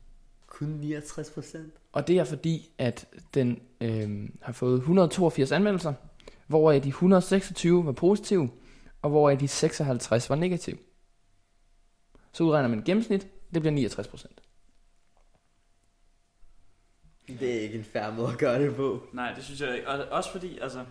Kun 0.59 0.67
69 0.67 1.29
procent. 1.29 1.73
Og 1.91 2.07
det 2.07 2.19
er 2.19 2.23
fordi, 2.23 2.69
at 2.77 3.07
den 3.33 3.61
øh, 3.81 4.29
har 4.41 4.53
fået 4.53 4.75
182 4.75 5.51
anmeldelser, 5.51 5.93
hvoraf 6.47 6.81
de 6.81 6.87
126 6.87 7.85
var 7.85 7.91
positive, 7.91 8.49
og 9.01 9.09
hvoraf 9.09 9.37
de 9.37 9.47
56 9.47 10.29
var 10.29 10.35
negative. 10.35 10.77
Så 12.31 12.43
udregner 12.43 12.69
man 12.69 12.83
gennemsnit, 12.83 13.27
det 13.53 13.61
bliver 13.61 13.73
69 13.73 14.07
procent. 14.07 14.41
Det 17.27 17.55
er 17.55 17.61
ikke 17.61 17.77
en 17.77 17.83
fair 17.83 18.11
måde 18.11 18.31
at 18.31 18.37
gøre 18.37 18.61
det 18.61 18.75
på. 18.75 19.03
Nej, 19.13 19.33
det 19.33 19.43
synes 19.43 19.61
jeg 19.61 19.75
ikke. 19.75 19.87
Og 19.87 20.05
også 20.11 20.31
fordi, 20.31 20.59
altså... 20.59 20.85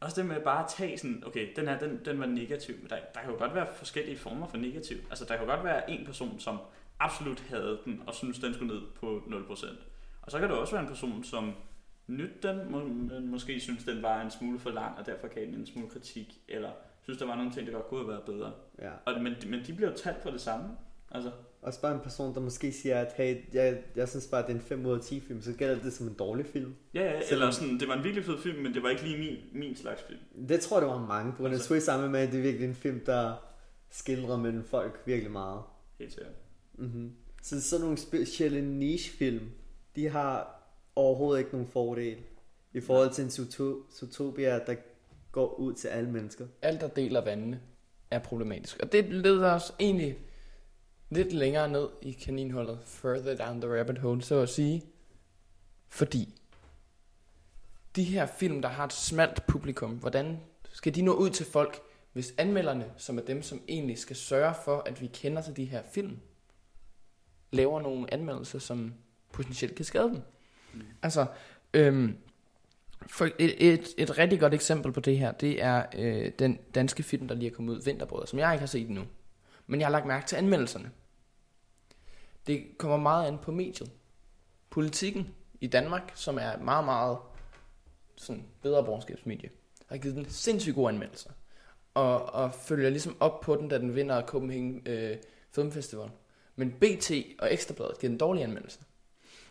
Også 0.00 0.20
det 0.20 0.28
med 0.28 0.40
bare 0.40 0.64
at 0.64 0.70
tage 0.76 0.98
sådan, 0.98 1.22
okay, 1.26 1.48
den 1.56 1.68
her, 1.68 1.78
den, 1.78 2.00
den 2.04 2.20
var 2.20 2.26
negativ, 2.26 2.76
men 2.80 2.90
der, 2.90 2.96
der 3.14 3.20
kan 3.20 3.30
jo 3.30 3.38
godt 3.38 3.54
være 3.54 3.66
forskellige 3.76 4.18
former 4.18 4.46
for 4.46 4.56
negativ. 4.56 4.96
Altså, 5.10 5.24
der 5.24 5.36
kan 5.36 5.46
jo 5.46 5.52
godt 5.52 5.64
være 5.64 5.90
en 5.90 6.06
person, 6.06 6.40
som 6.40 6.58
absolut 7.00 7.40
havde 7.40 7.78
den, 7.84 8.02
og 8.06 8.14
synes, 8.14 8.38
den 8.38 8.54
skulle 8.54 8.74
ned 8.74 8.82
på 9.00 9.22
0%. 9.26 9.66
Og 10.22 10.30
så 10.30 10.38
kan 10.38 10.48
der 10.48 10.54
også 10.54 10.72
være 10.72 10.82
en 10.82 10.88
person, 10.88 11.24
som 11.24 11.52
nytte 12.06 12.34
den, 12.42 12.70
må, 12.72 12.84
men 12.84 13.28
måske 13.30 13.60
synes, 13.60 13.84
den 13.84 14.02
var 14.02 14.20
en 14.22 14.30
smule 14.30 14.58
for 14.58 14.70
lang, 14.70 14.98
og 14.98 15.06
derfor 15.06 15.28
gav 15.28 15.44
den 15.46 15.54
en 15.54 15.66
smule 15.66 15.88
kritik, 15.90 16.40
eller 16.48 16.70
synes, 17.02 17.18
der 17.18 17.26
var 17.26 17.36
nogle 17.36 17.52
ting, 17.52 17.66
der 17.66 17.72
godt 17.72 17.86
kunne 17.88 18.00
have 18.00 18.08
været 18.08 18.22
bedre. 18.22 18.52
Ja. 18.78 18.90
Og, 19.06 19.22
men, 19.22 19.34
men 19.46 19.60
de 19.66 19.72
bliver 19.72 19.90
jo 19.90 19.96
talt 19.96 20.22
for 20.22 20.30
det 20.30 20.40
samme. 20.40 20.64
Altså, 21.10 21.30
Også 21.62 21.80
bare 21.80 21.94
en 21.94 22.00
person, 22.00 22.34
der 22.34 22.40
måske 22.40 22.72
siger, 22.72 23.00
at 23.00 23.12
hey, 23.16 23.36
jeg, 23.54 23.82
jeg 23.96 24.08
synes 24.08 24.26
bare, 24.26 24.40
at 24.40 24.46
det 24.46 24.52
er 24.54 24.58
en 24.58 24.64
5 24.64 24.86
ud 24.86 24.92
af 24.92 25.00
10 25.00 25.20
film, 25.20 25.42
så 25.42 25.52
gælder 25.52 25.82
det 25.82 25.92
som 25.92 26.06
en 26.06 26.14
dårlig 26.14 26.46
film. 26.46 26.74
ja, 26.94 27.02
ja, 27.04 27.20
Selvom- 27.20 27.32
eller 27.42 27.50
sådan, 27.50 27.80
det 27.80 27.88
var 27.88 27.94
en 27.96 28.04
virkelig 28.04 28.24
fed 28.24 28.38
film, 28.38 28.62
men 28.62 28.74
det 28.74 28.82
var 28.82 28.88
ikke 28.88 29.02
lige 29.02 29.18
min, 29.18 29.60
min 29.62 29.76
slags 29.76 30.02
film. 30.02 30.20
Det 30.48 30.60
tror 30.60 30.76
jeg, 30.76 30.82
det 30.82 30.90
var 30.90 31.06
mange, 31.06 31.32
på 31.32 31.36
grund 31.36 31.48
af 31.48 31.52
Altså- 31.52 31.68
Swiss 31.68 31.88
Army 31.88 32.10
Man, 32.10 32.30
det 32.30 32.38
er 32.38 32.42
virkelig 32.42 32.68
en 32.68 32.74
film, 32.74 33.00
der 33.06 33.34
skildrer 33.90 34.36
mellem 34.36 34.64
folk 34.64 35.02
virkelig 35.06 35.32
meget. 35.32 35.62
Helt 35.98 36.12
sikkert. 36.12 36.32
Mm-hmm. 36.78 37.12
Så 37.42 37.62
sådan 37.62 37.82
nogle 37.84 37.98
specielle 37.98 38.62
niche-film, 38.62 39.50
de 39.96 40.08
har 40.08 40.62
overhovedet 40.96 41.38
ikke 41.38 41.52
nogen 41.52 41.68
fordel 41.68 42.18
i 42.72 42.80
forhold 42.80 43.12
til 43.12 43.24
en 43.24 43.30
Zootopia, 43.90 44.58
der 44.58 44.74
går 45.32 45.54
ud 45.54 45.74
til 45.74 45.88
alle 45.88 46.10
mennesker. 46.10 46.46
Alt, 46.62 46.80
der 46.80 46.88
deler 46.88 47.24
vandene, 47.24 47.60
er 48.10 48.18
problematisk. 48.18 48.78
Og 48.82 48.92
det 48.92 49.12
leder 49.12 49.52
os 49.52 49.72
egentlig 49.80 50.18
lidt 51.10 51.32
længere 51.32 51.68
ned 51.68 51.88
i 52.02 52.12
kaninhullet, 52.12 52.78
further 52.84 53.36
down 53.36 53.60
the 53.60 53.78
rabbit 53.78 53.98
hole, 53.98 54.22
så 54.22 54.40
at 54.40 54.48
sige. 54.48 54.84
Fordi 55.88 56.34
de 57.96 58.04
her 58.04 58.26
film, 58.26 58.62
der 58.62 58.68
har 58.68 58.84
et 58.84 58.92
smalt 58.92 59.46
publikum, 59.46 59.90
hvordan 59.90 60.40
skal 60.72 60.94
de 60.94 61.02
nå 61.02 61.14
ud 61.14 61.30
til 61.30 61.46
folk, 61.46 61.80
hvis 62.12 62.34
anmelderne, 62.38 62.92
som 62.96 63.18
er 63.18 63.22
dem, 63.22 63.42
som 63.42 63.62
egentlig 63.68 63.98
skal 63.98 64.16
sørge 64.16 64.54
for, 64.64 64.82
at 64.86 65.00
vi 65.00 65.06
kender 65.06 65.42
til 65.42 65.56
de 65.56 65.64
her 65.64 65.82
film, 65.92 66.18
laver 67.54 67.80
nogle 67.80 68.14
anmeldelser, 68.14 68.58
som 68.58 68.94
potentielt 69.32 69.74
kan 69.74 69.84
skade 69.84 70.04
dem. 70.04 70.20
Mm. 70.74 70.82
Altså, 71.02 71.26
øhm, 71.74 72.16
for 73.06 73.28
et, 73.38 73.72
et, 73.72 73.94
et 73.98 74.18
rigtig 74.18 74.40
godt 74.40 74.54
eksempel 74.54 74.92
på 74.92 75.00
det 75.00 75.18
her, 75.18 75.32
det 75.32 75.62
er 75.62 75.86
øh, 75.96 76.32
den 76.38 76.58
danske 76.74 77.02
film, 77.02 77.28
der 77.28 77.34
lige 77.34 77.50
er 77.50 77.54
kommet 77.54 77.74
ud, 77.74 77.82
Vinterbrødre, 77.84 78.26
som 78.26 78.38
jeg 78.38 78.52
ikke 78.52 78.60
har 78.60 78.66
set 78.66 78.88
endnu. 78.88 79.04
Men 79.66 79.80
jeg 79.80 79.86
har 79.86 79.92
lagt 79.92 80.06
mærke 80.06 80.26
til 80.26 80.36
anmeldelserne. 80.36 80.90
Det 82.46 82.78
kommer 82.78 82.96
meget 82.96 83.26
an 83.28 83.38
på 83.38 83.52
mediet. 83.52 83.90
Politikken 84.70 85.34
i 85.60 85.66
Danmark, 85.66 86.12
som 86.14 86.38
er 86.38 86.52
et 86.52 86.60
meget, 86.60 86.84
meget 86.84 87.18
sådan 88.16 88.44
bedre 88.62 88.84
borgerskabsmedie, 88.84 89.50
har 89.86 89.96
givet 89.96 90.16
den 90.16 90.28
sindssygt 90.28 90.74
gode 90.74 90.88
anmeldelser. 90.88 91.30
Og, 91.94 92.34
og 92.34 92.54
følger 92.54 92.90
ligesom 92.90 93.16
op 93.20 93.40
på 93.40 93.56
den, 93.56 93.68
da 93.68 93.78
den 93.78 93.94
vinder 93.94 94.26
Copenhagen 94.26 94.82
øh, 94.86 95.16
Film 95.50 95.72
Festival. 95.72 96.10
Men 96.56 96.70
BT 96.70 97.12
og 97.38 97.52
Ekstrabladet 97.52 97.98
giver 98.00 98.10
den 98.10 98.18
dårlige 98.18 98.44
anmeldelser. 98.44 98.80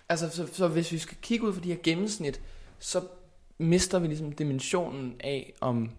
Altså, 0.10 0.30
så, 0.30 0.48
så 0.54 0.68
hvis 0.68 0.92
vi 0.92 0.98
skal 0.98 1.18
kigge 1.22 1.46
ud 1.48 1.54
for 1.54 1.62
de 1.62 1.70
her 1.70 1.80
gennemsnit, 1.84 2.42
så 2.80 3.02
mister 3.58 4.00
vi 4.00 4.08
ligesom 4.08 4.32
dimensionen 4.32 5.16
af, 5.20 5.54
om 5.62 5.90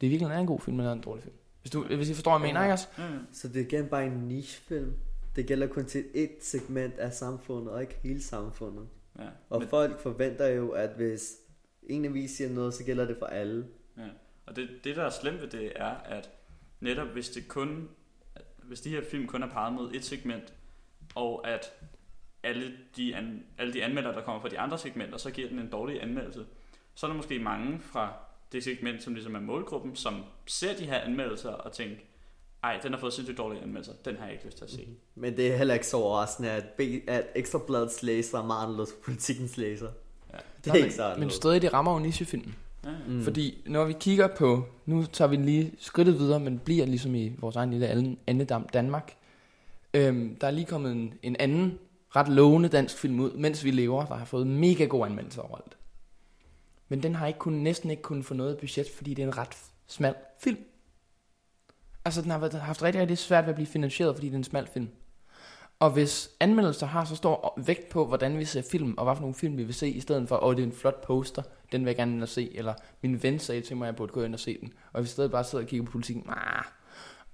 det 0.00 0.10
virkelig 0.10 0.32
er 0.32 0.38
en 0.38 0.46
god 0.46 0.60
film 0.60 0.78
eller 0.78 0.92
en 0.92 1.00
dårlig 1.00 1.22
film. 1.24 1.34
Hvis, 1.60 1.70
du, 1.70 1.84
hvis 1.84 2.10
I 2.10 2.14
forstår, 2.14 2.38
hvad 2.38 2.48
jeg 2.48 2.54
mener, 2.54 2.64
ikke 2.64 2.72
også? 2.72 2.86
Mm. 2.98 3.26
Så 3.32 3.48
det 3.48 3.56
er 3.56 3.66
igen 3.66 3.86
bare 3.86 4.06
en 4.06 4.12
niche-film. 4.12 4.92
Det 5.36 5.46
gælder 5.46 5.66
kun 5.66 5.84
til 5.86 6.04
et 6.14 6.30
segment 6.40 6.94
af 6.94 7.12
samfundet, 7.12 7.72
og 7.72 7.80
ikke 7.82 7.96
hele 8.02 8.22
samfundet. 8.22 8.88
Ja. 9.18 9.28
Og 9.50 9.60
Men, 9.60 9.68
folk 9.68 10.00
forventer 10.00 10.46
jo, 10.46 10.70
at 10.70 10.90
hvis 10.96 11.36
en 11.82 12.04
af 12.04 12.14
vi 12.14 12.28
siger 12.28 12.50
noget, 12.50 12.74
så 12.74 12.84
gælder 12.84 13.04
det 13.04 13.16
for 13.18 13.26
alle. 13.26 13.66
ja. 13.98 14.02
Og 14.46 14.56
det, 14.56 14.68
det, 14.84 14.96
der 14.96 15.04
er 15.04 15.10
slemt 15.10 15.40
ved 15.40 15.48
det, 15.48 15.72
er, 15.76 15.94
at 15.94 16.30
netop 16.80 17.08
hvis 17.08 17.28
det 17.28 17.48
kun, 17.48 17.88
hvis 18.68 18.80
de 18.80 18.90
her 18.90 19.00
film 19.10 19.26
kun 19.26 19.42
er 19.42 19.50
peget 19.50 19.72
mod 19.72 19.90
et 19.94 20.04
segment, 20.04 20.52
og 21.14 21.48
at 21.48 21.72
alle 22.42 22.72
de, 22.96 23.16
an, 23.16 23.42
alle 23.58 23.72
de 23.72 23.84
anmeldere, 23.84 24.14
der 24.14 24.22
kommer 24.22 24.40
fra 24.40 24.48
de 24.48 24.58
andre 24.58 24.78
segmenter, 24.78 25.18
så 25.18 25.30
giver 25.30 25.48
den 25.48 25.58
en 25.58 25.70
dårlig 25.70 26.02
anmeldelse, 26.02 26.46
så 26.94 27.06
er 27.06 27.10
der 27.10 27.16
måske 27.16 27.38
mange 27.38 27.80
fra 27.80 28.12
det 28.52 28.64
segment, 28.64 29.02
som 29.02 29.14
ligesom 29.14 29.34
er 29.34 29.40
målgruppen, 29.40 29.96
som 29.96 30.24
ser 30.46 30.76
de 30.76 30.84
her 30.84 30.98
anmeldelser 30.98 31.50
og 31.50 31.72
tænker, 31.72 31.96
ej, 32.62 32.80
den 32.82 32.92
har 32.92 33.00
fået 33.00 33.12
sindssygt 33.12 33.38
dårlige 33.38 33.62
anmeldelser, 33.62 33.92
den 34.04 34.16
har 34.16 34.24
jeg 34.24 34.32
ikke 34.32 34.44
lyst 34.46 34.56
til 34.56 34.64
at 34.64 34.70
se. 34.70 34.88
Men 35.14 35.36
det 35.36 35.52
er 35.52 35.56
heller 35.56 35.74
ikke 35.74 35.86
så 35.86 35.96
overraskende, 35.96 36.50
at, 36.50 36.64
B- 36.64 37.08
at 37.08 37.26
Ekstrabladets 37.34 38.02
læser 38.02 38.38
er 38.38 38.46
meget 38.46 38.62
anderledes 38.62 38.94
politikens 39.04 39.56
læser. 39.56 39.90
Ja. 40.32 40.38
Det 40.64 40.70
er 40.70 40.74
ikke 40.74 40.94
så 40.94 41.14
Men 41.18 41.30
stadig, 41.30 41.62
det 41.62 41.72
rammer 41.72 41.92
jo 41.92 41.98
nichefilmen. 41.98 42.54
Mm. 42.84 43.22
Fordi 43.22 43.62
når 43.66 43.84
vi 43.84 43.92
kigger 44.00 44.26
på, 44.26 44.64
nu 44.86 45.04
tager 45.04 45.28
vi 45.28 45.36
lige 45.36 45.72
skridtet 45.78 46.18
videre, 46.18 46.40
men 46.40 46.58
bliver 46.58 46.86
ligesom 46.86 47.14
i 47.14 47.32
vores 47.38 47.56
egen 47.56 47.70
lille 47.70 48.16
andedam 48.26 48.68
Danmark. 48.72 49.16
Øhm, 49.94 50.36
der 50.40 50.46
er 50.46 50.50
lige 50.50 50.66
kommet 50.66 50.92
en, 50.92 51.14
en 51.22 51.36
anden 51.38 51.78
ret 52.16 52.28
lovende 52.28 52.68
dansk 52.68 52.98
film 52.98 53.20
ud, 53.20 53.32
mens 53.32 53.64
vi 53.64 53.70
lever, 53.70 54.06
der 54.06 54.14
har 54.14 54.24
fået 54.24 54.46
mega 54.46 54.84
god 54.84 55.06
anmeldelse 55.06 55.42
overalt. 55.42 55.76
Men 56.88 57.02
den 57.02 57.14
har 57.14 57.26
ikke 57.26 57.38
kun, 57.38 57.52
næsten 57.52 57.90
ikke 57.90 58.02
kunnet 58.02 58.24
få 58.24 58.34
noget 58.34 58.58
budget, 58.58 58.86
fordi 58.96 59.14
det 59.14 59.22
er 59.22 59.26
en 59.26 59.38
ret 59.38 59.56
smal 59.86 60.14
film. 60.40 60.58
Altså, 62.04 62.22
den 62.22 62.30
har 62.30 62.38
været, 62.38 62.52
haft 62.54 62.82
rigtig, 62.82 63.00
rigtig 63.00 63.18
svært 63.18 63.44
ved 63.44 63.48
at 63.48 63.54
blive 63.54 63.66
finansieret, 63.66 64.16
fordi 64.16 64.26
det 64.26 64.34
er 64.34 64.38
en 64.38 64.44
smal 64.44 64.66
film. 64.66 64.88
Og 65.80 65.90
hvis 65.90 66.30
anmeldelser 66.40 66.86
har 66.86 67.04
så 67.04 67.16
stor 67.16 67.54
vægt 67.56 67.88
på, 67.88 68.06
hvordan 68.06 68.38
vi 68.38 68.44
ser 68.44 68.62
film, 68.70 68.94
og 68.98 69.04
hvad 69.04 69.14
for 69.14 69.20
nogle 69.20 69.34
film 69.34 69.56
vi 69.56 69.62
vil 69.62 69.74
se, 69.74 69.88
i 69.88 70.00
stedet 70.00 70.28
for, 70.28 70.36
åh, 70.36 70.48
oh, 70.48 70.56
det 70.56 70.62
er 70.62 70.66
en 70.66 70.72
flot 70.72 71.06
poster, 71.06 71.42
den 71.72 71.80
vil 71.80 71.86
jeg 71.86 71.96
gerne 71.96 72.12
ind 72.12 72.22
og 72.22 72.28
se, 72.28 72.56
eller 72.56 72.74
min 73.02 73.22
ven 73.22 73.38
sagde 73.38 73.60
til 73.60 73.76
mig, 73.76 73.86
at 73.86 73.92
jeg 73.92 73.96
burde 73.96 74.12
gå 74.12 74.22
ind 74.22 74.34
og 74.34 74.40
se 74.40 74.60
den, 74.60 74.72
og 74.92 75.00
hvis 75.00 75.10
i 75.10 75.12
stedet 75.12 75.30
bare 75.30 75.44
sidder 75.44 75.64
og 75.64 75.68
kigger 75.68 75.86
på 75.86 75.92
politikken, 75.92 76.24
ah, 76.28 76.64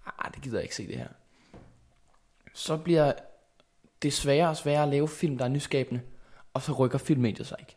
ah, 0.06 0.34
det 0.34 0.42
gider 0.42 0.56
jeg 0.56 0.62
ikke 0.62 0.76
se 0.76 0.86
det 0.86 0.96
her. 0.96 1.08
Så 2.54 2.76
bliver 2.76 3.12
det 4.02 4.12
sværere 4.12 4.48
og 4.48 4.56
sværere 4.56 4.82
at 4.82 4.88
lave 4.88 5.08
film, 5.08 5.38
der 5.38 5.44
er 5.44 5.48
nyskabende, 5.48 6.00
og 6.54 6.62
så 6.62 6.72
rykker 6.72 6.98
filmmediet 6.98 7.46
sig 7.46 7.56
ikke. 7.60 7.76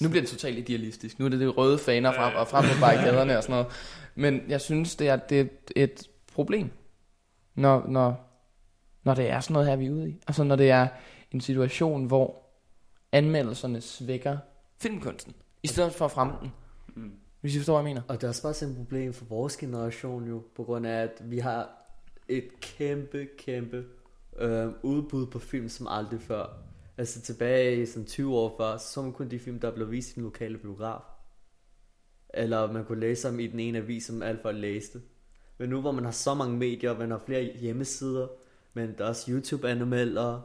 Nu 0.00 0.08
bliver 0.08 0.22
det 0.22 0.30
totalt 0.30 0.58
idealistisk. 0.58 1.18
Nu 1.18 1.24
er 1.24 1.28
det 1.28 1.40
det 1.40 1.56
røde 1.56 1.78
faner 1.78 2.12
frem 2.12 2.34
og 2.34 2.48
frem 2.48 2.64
på 2.64 2.80
barrikaderne 2.80 3.36
og 3.36 3.42
sådan 3.42 3.52
noget. 3.52 3.66
Men 4.14 4.42
jeg 4.48 4.60
synes, 4.60 4.96
det 4.96 5.08
er, 5.08 5.16
det 5.16 5.40
er 5.40 5.44
et 5.76 6.08
problem, 6.32 6.70
når, 7.54 7.86
når, 7.88 8.26
når 9.06 9.14
det 9.14 9.30
er 9.30 9.40
sådan 9.40 9.52
noget 9.52 9.68
her, 9.68 9.76
vi 9.76 9.86
er 9.86 9.90
ude 9.90 10.10
i. 10.10 10.20
Altså 10.26 10.44
når 10.44 10.56
det 10.56 10.70
er 10.70 10.88
en 11.30 11.40
situation, 11.40 12.06
hvor 12.06 12.42
anmeldelserne 13.12 13.80
svækker 13.80 14.38
filmkunsten, 14.78 15.34
i 15.62 15.66
stedet 15.66 15.92
for 15.92 16.04
at 16.04 16.10
fremme 16.10 16.34
den. 16.40 16.52
Mm. 16.96 17.12
Hvis 17.40 17.54
I 17.54 17.58
forstår, 17.58 17.72
hvad 17.74 17.90
jeg 17.90 17.94
mener. 17.94 18.02
Og 18.08 18.14
det 18.14 18.24
er 18.24 18.28
også 18.28 18.42
bare 18.42 18.54
sådan 18.54 18.72
et 18.72 18.78
problem 18.78 19.12
for 19.12 19.24
vores 19.24 19.56
generation 19.56 20.28
jo, 20.28 20.42
på 20.54 20.64
grund 20.64 20.86
af, 20.86 21.02
at 21.02 21.22
vi 21.24 21.38
har 21.38 21.70
et 22.28 22.60
kæmpe, 22.60 23.28
kæmpe 23.38 23.84
øh, 24.38 24.68
udbud 24.82 25.26
på 25.26 25.38
film 25.38 25.68
som 25.68 25.86
aldrig 25.86 26.20
før. 26.20 26.46
Altså 26.98 27.20
tilbage 27.20 27.82
i 27.82 27.86
sådan 27.86 28.06
20 28.06 28.36
år 28.36 28.54
før, 28.58 28.76
så 28.76 29.02
man 29.02 29.12
kun 29.12 29.28
de 29.28 29.38
film, 29.38 29.60
der 29.60 29.74
blev 29.74 29.90
vist 29.90 30.10
i 30.10 30.14
den 30.14 30.22
lokale 30.22 30.58
biograf. 30.58 31.00
Eller 32.34 32.72
man 32.72 32.84
kunne 32.84 33.00
læse 33.00 33.28
om 33.28 33.40
i 33.40 33.46
den 33.46 33.60
ene 33.60 33.78
avis, 33.78 34.04
som 34.04 34.22
alt 34.22 34.42
folk 34.42 34.56
læste. 34.56 35.00
Men 35.58 35.68
nu 35.68 35.80
hvor 35.80 35.92
man 35.92 36.04
har 36.04 36.12
så 36.12 36.34
mange 36.34 36.56
medier, 36.56 36.90
og 36.90 36.98
man 36.98 37.10
har 37.10 37.22
flere 37.26 37.42
hjemmesider, 37.42 38.26
men 38.76 38.94
der 38.98 39.04
er 39.04 39.08
også 39.08 39.32
YouTube-anmelder, 39.32 40.40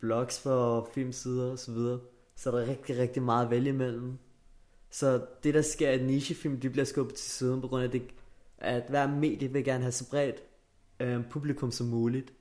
blogs 0.00 0.40
for 0.40 0.90
filmsider 0.94 1.52
osv., 1.52 1.74
så 2.36 2.50
er 2.50 2.58
der 2.58 2.66
rigtig, 2.66 2.98
rigtig 2.98 3.22
meget 3.22 3.44
at 3.44 3.50
vælge 3.50 3.68
imellem. 3.68 4.18
Så 4.90 5.26
det 5.42 5.54
der 5.54 5.62
sker, 5.62 5.90
at 5.90 6.02
nichefilm 6.02 6.60
de 6.60 6.70
bliver 6.70 6.84
skubbet 6.84 7.14
til 7.14 7.30
siden 7.30 7.60
på 7.60 7.68
grund 7.68 7.84
af 7.84 7.90
det, 7.90 8.02
at 8.58 8.82
hver 8.88 9.06
medie 9.06 9.52
vil 9.52 9.64
gerne 9.64 9.82
have 9.82 9.92
så 9.92 10.10
bredt 10.10 10.36
øh, 11.00 11.24
publikum 11.30 11.70
som 11.70 11.86
muligt. 11.86 12.32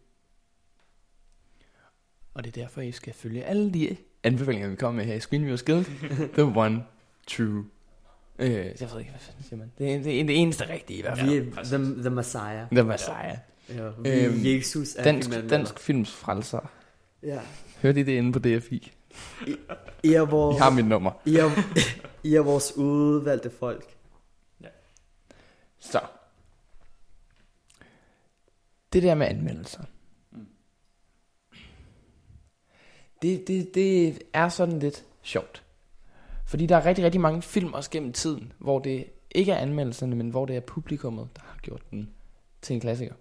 Og 2.34 2.44
det 2.44 2.58
er 2.58 2.62
derfor, 2.62 2.82
I 2.82 2.92
skal 2.92 3.14
følge 3.14 3.44
alle 3.44 3.74
de 3.74 3.98
anbefalinger, 4.24 4.70
vi 4.70 4.76
kommer 4.76 4.98
med 4.98 5.06
her 5.06 5.16
i 5.16 5.20
Screen 5.20 5.44
Viewers 5.44 5.64
Guild. 5.64 5.86
The 6.38 6.44
one 6.44 6.84
true. 7.28 7.66
Øh, 8.40 8.50
jeg 8.50 8.64
ved 8.64 9.00
ikke, 9.00 9.12
hvad 9.12 9.20
fanden 9.20 9.44
siger 9.44 9.58
man. 9.58 9.72
Det 9.78 9.94
er 9.94 10.04
det, 10.04 10.20
er 10.20 10.24
det 10.24 10.42
eneste 10.42 10.70
rigtige 10.70 11.00
i 11.00 11.02
hvert 11.02 11.18
fald. 11.18 11.32
Ja, 11.32 11.40
er 11.40 11.64
the, 11.64 12.02
the 12.02 12.10
Messiah. 12.10 12.68
The 12.72 12.84
Messiah. 12.84 13.26
Ja, 13.26 13.40
vi 13.68 13.80
Øhm, 13.80 14.06
er 14.06 14.54
Jesus 14.54 14.96
af 14.96 15.04
Dansk, 15.04 15.30
dansk 15.50 15.80
films 15.80 16.12
frelser. 16.12 16.72
Ja. 17.24 17.40
Hørte 17.82 18.00
I 18.00 18.04
det 18.04 18.12
inde 18.12 18.32
på 18.32 18.40
DFI? 18.40 18.92
I 20.04 20.14
er, 20.14 20.26
vores, 20.26 20.58
I 20.58 20.60
har 20.60 20.70
mit 20.70 20.86
nummer. 20.86 21.12
I, 21.26 21.36
er, 21.36 21.50
I 22.24 22.36
er 22.36 22.42
vores 22.42 22.78
udvalgte 22.78 23.50
folk. 23.50 23.98
Så. 25.80 26.02
Det 28.94 29.04
der 29.04 29.16
med 29.16 29.28
anmeldelser. 29.28 29.84
Mm. 30.32 30.48
Det, 33.22 33.48
det, 33.48 33.76
det 33.76 34.22
er 34.34 34.50
sådan 34.50 34.80
lidt 34.80 35.06
sjovt. 35.22 35.64
Fordi 36.46 36.66
der 36.66 36.76
er 36.78 36.86
rigtig, 36.86 37.06
rigtig 37.06 37.22
mange 37.22 37.42
film 37.42 37.74
også 37.74 37.90
gennem 37.90 38.14
tiden, 38.14 38.54
hvor 38.58 38.80
det 38.80 39.06
ikke 39.32 39.52
er 39.52 39.58
anmeldelserne, 39.58 40.16
men 40.16 40.30
hvor 40.30 40.46
det 40.46 40.56
er 40.56 40.60
publikummet, 40.60 41.30
der 41.36 41.42
har 41.42 41.60
gjort 41.62 41.92
den 41.92 42.14
til 42.62 42.74
en 42.74 42.80
klassiker. 42.80 43.14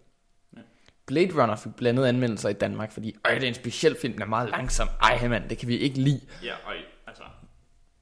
Blade 1.07 1.43
Runner 1.43 1.57
fik 1.57 1.75
blandet 1.77 2.07
anmeldelser 2.07 2.49
i 2.49 2.53
Danmark, 2.53 2.93
fordi 2.93 3.17
Øj, 3.25 3.35
det 3.35 3.43
er 3.45 3.49
en 3.49 3.55
speciel 3.55 3.97
film, 4.01 4.13
den 4.13 4.23
er 4.23 4.27
meget 4.27 4.51
langsom. 4.51 4.89
Ej, 5.03 5.29
mand, 5.29 5.49
det 5.49 5.59
kan 5.59 5.69
vi 5.69 5.77
ikke 5.77 5.99
lide. 6.01 6.21
Ja, 6.43 6.55
og 6.65 6.73
altså, 7.07 7.23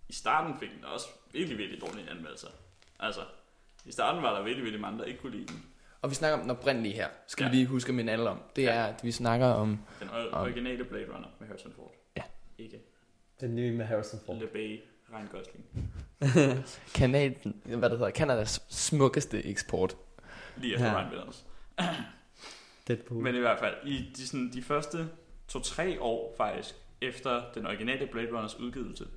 i 0.08 0.12
starten 0.12 0.54
fik 0.61 0.68
den 0.76 0.84
også 0.84 1.06
virkelig, 1.32 1.58
virkelig 1.58 1.80
dårlige 1.80 2.11
anmeldelser. 2.11 2.49
Altså, 3.00 3.20
i 3.84 3.92
starten 3.92 4.23
var 4.23 4.37
der 4.37 4.42
virkelig, 4.44 4.64
virkelig 4.64 4.80
mange, 4.80 4.99
der 4.99 5.04
ikke 5.04 5.20
kunne 5.20 5.32
lide 5.32 5.46
den. 5.46 5.64
Og 6.02 6.11
vi 6.11 6.14
snakker 6.14 6.34
om 6.37 6.40
den 6.42 6.50
oprindelige 6.50 6.94
her, 6.94 7.08
skal 7.26 7.44
Ja. 7.44 7.50
vi 7.50 7.56
lige 7.56 7.66
huske 7.66 7.92
minde 7.92 8.12
alle 8.12 8.30
om. 8.30 8.38
Det 8.56 8.62
Ja. 8.62 8.70
er, 8.73 8.84
at 8.84 9.04
vi 9.04 9.12
snakker 9.12 9.46
om 9.46 9.78
Den 10.00 10.08
or- 10.08 10.37
originale 10.37 10.84
Blade 10.84 11.06
Runner 11.14 11.28
med 11.40 11.49
Harrison 11.49 11.73
Ford. 11.76 11.92
Ja. 12.16 12.23
Ikke 12.58 12.80
Den 13.40 13.56
nye 13.56 13.73
med 13.73 13.84
Harrison 13.84 14.20
Ford. 14.26 14.37
Le 14.40 14.46
Bay, 14.46 14.80
Ryan 15.12 15.26
Gosling. 15.32 15.64
Kanadian, 16.94 17.54
hvad 17.64 17.90
det 17.90 17.99
hedder, 17.99 18.11
Kanadas 18.11 18.62
smukkeste 18.68 19.46
eksport. 19.46 19.96
Lige 20.56 20.75
efter 20.75 20.87
Ja. 20.87 20.99
Ryan 20.99 21.32
Deadpool. 22.88 23.22
Men 23.22 23.34
i 23.34 23.38
hvert 23.38 23.58
fald, 23.58 23.74
i 23.86 24.12
de, 24.16 24.26
sådan, 24.26 24.52
de 24.52 24.62
første 24.62 25.08
to-tre 25.48 26.00
år 26.00 26.34
faktisk, 26.36 26.74
efter 27.00 27.52
den 27.54 27.66
originale 27.66 28.06
Blade 28.06 28.28
Runners 28.28 28.60
udgivelse, 28.60 29.08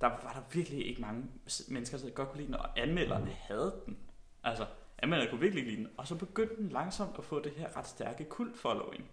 der 0.00 0.06
var 0.06 0.32
der 0.34 0.56
virkelig 0.56 0.86
ikke 0.86 1.00
mange 1.00 1.24
mennesker, 1.68 1.98
der 1.98 2.10
godt 2.10 2.28
kunne 2.28 2.38
lide 2.38 2.46
den, 2.46 2.54
og 2.54 2.80
anmelderne 2.80 3.30
havde 3.30 3.82
den. 3.86 3.96
Altså, 4.44 4.66
anmelderne 4.98 5.30
kunne 5.30 5.40
virkelig 5.40 5.60
ikke 5.60 5.70
lide 5.74 5.84
den, 5.84 5.92
og 5.96 6.06
så 6.06 6.14
begyndte 6.14 6.56
den 6.56 6.68
langsomt 6.68 7.18
at 7.18 7.24
få 7.24 7.40
det 7.40 7.52
her 7.52 7.76
ret 7.76 7.86
stærke 7.86 8.24
kult-following. 8.24 9.10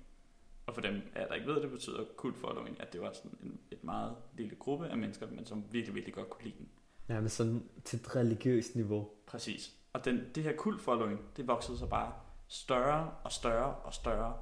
Og 0.66 0.74
for 0.74 0.82
dem, 0.82 1.02
ja, 1.16 1.20
der 1.20 1.34
ikke 1.34 1.48
ved, 1.48 1.62
det 1.62 1.72
betyder 1.72 2.04
kult-following, 2.18 2.82
at 2.82 2.94
det 2.94 3.02
var 3.02 3.12
sådan 3.14 3.38
en, 3.44 3.60
et 3.72 3.84
meget 3.84 4.16
lille 4.38 4.56
gruppe 4.56 4.88
af 4.88 4.98
mennesker, 4.98 5.28
men 5.28 5.46
som 5.46 5.64
virkelig, 5.72 5.96
virkelig 5.96 6.16
godt 6.16 6.30
kunne 6.30 6.44
lide 6.44 6.58
den. 6.58 6.70
Ja, 7.10 7.20
men 7.20 7.30
sådan 7.30 7.64
til 7.84 8.00
et 8.00 8.16
religiøst 8.16 8.76
niveau. 8.76 9.10
Præcis. 9.26 9.74
Og 9.94 10.06
den, 10.06 10.22
det 10.36 10.44
her 10.44 10.56
kult-following, 10.56 11.22
det 11.38 11.48
voksede 11.48 11.78
så 11.78 11.86
bare 11.86 12.14
større 12.54 13.12
og 13.24 13.32
større 13.32 13.76
og 13.76 13.94
større. 13.94 14.34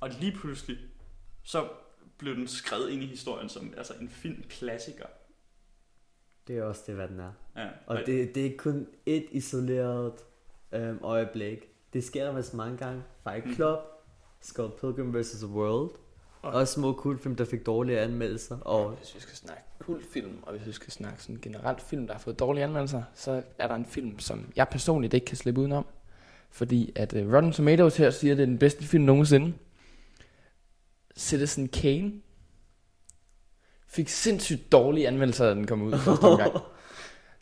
Og 0.00 0.10
lige 0.10 0.32
pludselig, 0.32 0.76
så 1.42 1.68
blev 2.18 2.34
den 2.36 2.48
skrevet 2.48 2.90
ind 2.90 3.02
i 3.02 3.06
historien 3.06 3.48
som 3.48 3.74
altså 3.76 3.92
en 4.00 4.08
filmklassiker. 4.08 5.06
Det 6.46 6.58
er 6.58 6.62
også 6.64 6.82
det, 6.86 6.94
hvad 6.94 7.08
den 7.08 7.20
er. 7.20 7.32
Ja. 7.56 7.68
Og 7.86 7.96
det, 7.96 8.06
det 8.34 8.36
er 8.36 8.44
ikke 8.44 8.56
kun 8.56 8.86
et 9.06 9.26
isoleret 9.30 10.12
øhm, 10.72 10.98
øjeblik. 11.02 11.58
Det 11.92 12.04
sker 12.04 12.24
der 12.24 12.32
vist 12.32 12.54
mange 12.54 12.76
gange. 12.76 13.02
Fight 13.22 13.46
Mm. 13.46 13.54
Club, 13.54 13.78
Scott 14.40 14.80
Pilgrim 14.80 15.14
vs. 15.20 15.30
The 15.30 15.46
World. 15.46 15.90
Og- 16.42 16.52
Også 16.52 16.72
små 16.74 16.92
kultfilm, 16.92 17.36
der 17.36 17.44
fik 17.44 17.66
dårlige 17.66 18.00
anmeldelser. 18.00 18.58
Og 18.60 18.90
Hvis 18.90 19.14
vi 19.14 19.20
skal 19.20 19.34
snakke 19.36 19.62
kultfilm, 19.78 20.42
og 20.42 20.52
hvis 20.52 20.66
vi 20.66 20.72
skal 20.72 20.92
snakke 20.92 21.22
sådan 21.22 21.38
generelt 21.42 21.80
film, 21.82 22.06
der 22.06 22.14
har 22.14 22.20
fået 22.20 22.38
dårlige 22.38 22.64
anmeldelser, 22.64 23.02
så 23.14 23.42
er 23.58 23.68
der 23.68 23.74
en 23.74 23.86
film, 23.86 24.18
som 24.18 24.52
jeg 24.56 24.68
personligt 24.68 25.14
ikke 25.14 25.26
kan 25.26 25.36
slippe 25.36 25.60
udenom. 25.60 25.86
Fordi 26.52 26.92
at 26.96 27.12
uh, 27.12 27.34
Rotten 27.34 27.52
Tomatoes 27.52 27.96
her 27.96 28.10
siger, 28.10 28.32
at 28.32 28.38
det 28.38 28.42
er 28.42 28.46
den 28.46 28.58
bedste 28.58 28.84
film 28.84 29.04
nogensinde. 29.04 29.52
Citizen 31.16 31.68
Kane 31.68 32.12
fik 33.88 34.08
sindssygt 34.08 34.72
dårlige 34.72 35.08
anmeldelser, 35.08 35.46
da 35.46 35.54
den 35.54 35.66
kom 35.66 35.82
ud 35.82 35.98
første 35.98 36.24
omgang. 36.24 36.52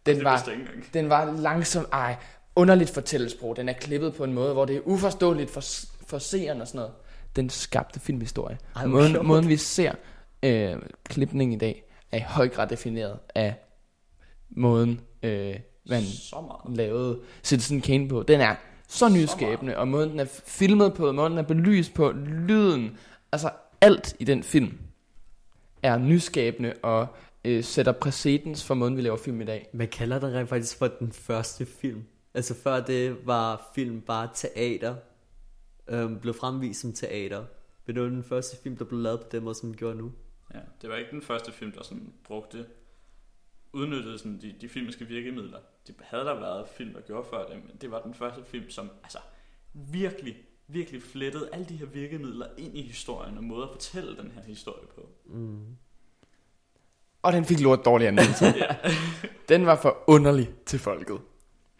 Den 0.07 0.17
det 0.17 0.25
var, 0.25 0.50
den 0.95 1.09
var 1.09 1.33
langsom, 1.33 1.87
ej, 1.93 2.17
underligt 2.57 2.90
fortællesprog. 2.90 3.57
Den 3.57 3.69
er 3.69 3.73
klippet 3.73 4.14
på 4.14 4.25
en 4.25 4.33
måde, 4.33 4.52
hvor 4.52 4.64
det 4.64 4.76
er 4.76 4.81
uforståeligt 4.85 5.50
for, 5.50 5.61
for 6.07 6.19
seeren 6.19 6.61
og 6.61 6.69
sådan 6.69 6.79
noget. 6.79 6.93
Den 7.37 7.50
skabte 7.50 8.00
filmhistorie. 8.00 8.59
Ej, 8.76 8.87
måden, 8.87 9.12
sjovt. 9.12 9.26
måden 9.26 9.49
vi 9.49 9.57
ser 9.57 9.93
øh, 10.43 10.76
klipningen 11.05 11.57
i 11.57 11.59
dag, 11.59 11.85
er 12.12 12.17
i 12.17 12.25
høj 12.26 12.49
grad 12.49 12.69
defineret 12.69 13.19
af 13.35 13.55
måden, 14.50 15.00
øh, 15.23 15.57
man 15.87 16.02
lavede 16.69 17.21
Citizen 17.43 17.81
Kane 17.81 18.09
på. 18.09 18.23
Den 18.23 18.40
er 18.40 18.55
så 18.90 19.09
nyskabende, 19.09 19.76
og 19.76 19.88
måden 19.88 20.11
den 20.11 20.20
er 20.20 20.42
filmet 20.47 20.94
på, 20.94 21.12
måden 21.12 21.32
den 21.32 21.38
er 21.38 21.42
belyst 21.42 21.94
på, 21.94 22.12
lyden, 22.49 22.99
altså 23.32 23.50
alt 23.80 24.16
i 24.18 24.25
den 24.25 24.42
film 24.42 24.78
er 25.82 25.99
nyskabende 25.99 26.75
og 26.82 27.06
øh, 27.44 27.64
sætter 27.64 27.92
præcedens 27.92 28.64
for 28.64 28.75
måden, 28.75 28.97
vi 28.97 29.02
laver 29.02 29.16
film 29.16 29.40
i 29.40 29.44
dag. 29.44 29.68
man 29.73 29.88
kalder 29.88 30.18
det 30.18 30.35
rent 30.35 30.49
faktisk 30.49 30.78
for 30.78 30.87
den 30.87 31.12
første 31.12 31.66
film. 31.66 32.04
Altså 32.35 32.54
før 32.54 32.80
det 32.80 33.26
var 33.26 33.70
film 33.75 34.00
bare 34.00 34.28
teater. 34.35 34.94
Øhm, 35.88 36.18
blev 36.20 36.35
fremvist 36.35 36.80
som 36.80 36.92
teater. 36.92 37.44
Men 37.87 37.97
det 37.97 38.02
var 38.02 38.09
den 38.09 38.25
første 38.25 38.56
film, 38.62 38.76
der 38.76 38.85
blev 38.85 39.00
lavet 39.00 39.20
på 39.20 39.26
den 39.32 39.44
måde, 39.44 39.54
som 39.54 39.68
den 39.68 39.76
gjorde 39.76 39.99
nu. 39.99 40.12
Ja, 40.54 40.59
det 40.82 40.90
var 40.90 40.97
ikke 40.97 41.11
den 41.11 41.23
første 41.23 41.52
film, 41.52 41.73
der 41.73 41.82
sådan 41.82 42.12
brugte, 42.25 42.66
udnyttede 43.73 44.19
sådan 44.19 44.41
de, 44.41 44.55
de 44.61 44.69
filmiske 44.69 45.05
virkemidler. 45.05 45.59
Det 45.87 45.95
havde 46.00 46.25
der 46.25 46.35
været 46.35 46.69
film, 46.69 46.93
der 46.93 47.00
gjorde 47.00 47.27
før 47.31 47.47
det, 47.47 47.57
men 47.57 47.77
det 47.81 47.91
var 47.91 48.00
den 48.03 48.15
første 48.15 48.45
film, 48.45 48.71
som 48.71 48.91
altså 49.03 49.19
virkelig, 49.73 50.37
virkelig 50.67 51.03
flettede 51.03 51.49
alle 51.53 51.67
de 51.69 51.77
her 51.77 51.87
virkemidler 51.87 52.47
ind 52.59 52.77
i 52.77 52.83
historien 52.83 53.37
og 53.37 53.45
måder 53.45 53.67
at 53.67 53.73
fortælle 53.73 54.17
den 54.17 54.31
her 54.31 54.43
historie 54.43 54.87
på. 54.95 55.09
Mm. 55.27 55.77
Og 57.23 57.33
den 57.33 57.45
fik 57.45 57.61
lort 57.61 57.85
dårlig 57.85 58.07
anmeldelse. 58.09 58.45
Ja. 58.57 58.77
den 59.49 59.67
var 59.67 59.77
for 59.77 59.99
underlig 60.07 60.50
til 60.67 60.79
folket. 60.79 61.21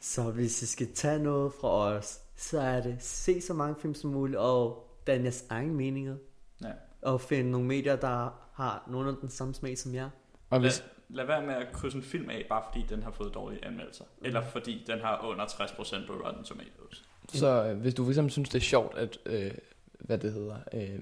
Så 0.00 0.23
hvis 0.23 0.62
I 0.62 0.66
skal 0.66 0.92
tage 0.94 1.18
noget 1.18 1.52
fra 1.61 1.68
os, 1.68 2.20
så 2.37 2.61
er 2.61 2.80
det 2.80 2.97
se 3.00 3.40
så 3.40 3.54
mange 3.54 3.76
film 3.80 3.94
som 3.94 4.11
muligt, 4.11 4.38
og 4.38 4.87
dan 5.06 5.23
jeres 5.23 5.44
egen 5.50 5.75
meninger. 5.75 6.16
Ja. 6.64 6.70
og 7.02 7.20
finde 7.20 7.50
nogle 7.50 7.66
medier, 7.66 7.97
der 7.97 8.30
har 8.52 8.85
nogen 8.90 9.09
af 9.09 9.14
den 9.20 9.30
samme 9.30 9.54
smag 9.54 9.78
som 9.78 9.94
jer. 9.94 10.11
Og 10.50 10.61
hvis, 10.61 10.85
lad 11.12 11.26
være 11.26 11.46
med 11.46 11.54
at 11.54 11.72
krydse 11.72 11.96
en 11.96 12.02
film 12.02 12.30
af, 12.30 12.46
bare 12.48 12.62
fordi 12.72 12.86
den 12.88 13.02
har 13.02 13.10
fået 13.10 13.34
dårlige 13.34 13.64
anmeldelser. 13.64 14.04
Mm. 14.04 14.26
Eller 14.26 14.42
fordi 14.42 14.84
den 14.86 15.00
har 15.00 15.24
under 15.24 15.44
60% 15.44 16.06
på 16.06 16.12
Rotten 16.12 16.44
Tomatoes. 16.44 17.04
så 17.28 17.64
øh, 17.64 17.78
hvis 17.78 17.94
du 17.94 18.04
for 18.04 18.10
eksempel 18.10 18.32
synes, 18.32 18.48
det 18.48 18.58
er 18.58 18.64
sjovt, 18.64 18.98
at, 18.98 19.18
øh, 19.26 19.50
hvad 19.98 20.18
det 20.18 20.32
hedder, 20.32 20.56
øh, 20.74 21.00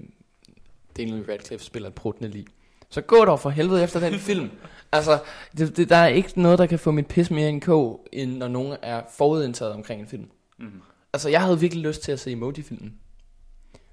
Daniel 0.97 1.25
Radcliffe 1.29 1.65
spiller 1.65 1.89
et 1.89 1.95
pruttende 1.95 2.29
lig, 2.29 2.45
så 2.89 3.01
gå 3.01 3.25
dog 3.25 3.39
for 3.39 3.49
helvede 3.49 3.83
efter 3.83 3.99
den 3.99 4.13
film. 4.19 4.49
Altså, 4.91 5.19
det, 5.57 5.77
det, 5.77 5.89
der 5.89 5.95
er 5.95 6.07
ikke 6.07 6.41
noget, 6.41 6.59
der 6.59 6.65
kan 6.65 6.79
få 6.79 6.91
mit 6.91 7.07
pis 7.07 7.31
mere 7.31 7.49
end 7.49 7.61
kog, 7.61 8.07
end 8.11 8.37
når 8.37 8.47
nogen 8.47 8.77
er 8.81 9.01
forudindtaget 9.17 9.73
omkring 9.73 10.01
en 10.01 10.07
film. 10.07 10.29
Mm. 10.57 10.81
Altså, 11.13 11.29
jeg 11.29 11.41
havde 11.41 11.59
virkelig 11.59 11.83
lyst 11.83 12.01
til 12.01 12.11
at 12.11 12.19
se 12.19 12.31
Emoji-filmen. 12.31 12.99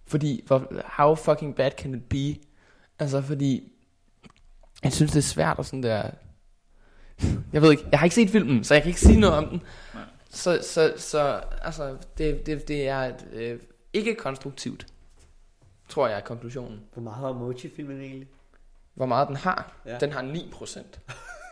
Fordi, 0.07 0.43
hvor, 0.47 0.73
how 0.85 1.15
fucking 1.15 1.57
bad 1.57 1.71
can 1.71 1.95
it 1.95 2.05
be? 2.05 2.41
Altså, 2.99 3.23
fordi, 3.23 3.73
jeg 4.83 4.93
synes, 4.93 5.13
det 5.13 5.19
er 5.19 5.23
svært 5.23 5.59
og 5.59 5.65
sådan 5.65 5.83
der... 5.83 6.11
Jeg 7.53 7.63
ved 7.63 7.71
ikke, 7.71 7.85
jeg 7.91 7.99
har 7.99 8.07
ikke 8.07 8.15
set 8.15 8.31
filmen, 8.31 8.65
så 8.65 8.75
jeg 8.75 8.83
kan 8.83 8.89
ikke 8.89 9.01
sige 9.01 9.21
noget 9.21 9.37
om 9.37 9.49
den. 9.49 9.63
Nej. 9.95 10.03
Så, 10.31 10.59
så, 10.63 10.95
så 10.97 11.41
altså, 11.63 11.97
det, 12.19 12.47
det, 12.47 12.69
det 12.69 12.89
er 12.89 13.13
øh, 13.33 13.59
ikke 13.93 14.15
konstruktivt, 14.15 14.87
tror 15.89 16.09
jeg 16.09 16.17
er 16.17 16.21
konklusionen. 16.21 16.81
Hvor 16.93 17.03
meget 17.03 17.19
har 17.19 17.31
emoji-filmen 17.31 18.01
egentlig? 18.01 18.29
Hvor 18.95 19.07
meget 19.07 19.29
den 19.29 19.37
har? 19.37 19.83
Ja. 19.87 19.99
Den 19.99 20.13
har 20.13 20.23
9% 20.23 20.83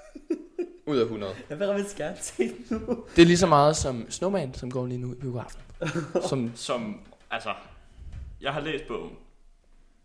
ud 0.91 0.97
af 0.97 1.03
100. 1.03 1.35
Jeg 1.51 1.59
vil 1.59 1.69
rigtig 1.69 1.97
gerne 1.97 2.17
se 2.21 2.53
nu. 2.71 3.05
Det 3.17 3.23
er 3.23 3.27
lige 3.27 3.39
så 3.39 3.47
meget 3.47 3.77
som 3.77 4.11
Snowman, 4.11 4.55
som 4.55 4.71
går 4.71 4.87
lige 4.87 4.99
nu 4.99 5.13
i 5.13 5.17
biografen. 5.17 5.61
Som, 6.29 6.53
Som, 6.55 7.01
altså, 7.31 7.55
jeg 8.41 8.53
har 8.53 8.61
læst 8.61 8.85
bogen. 8.89 9.17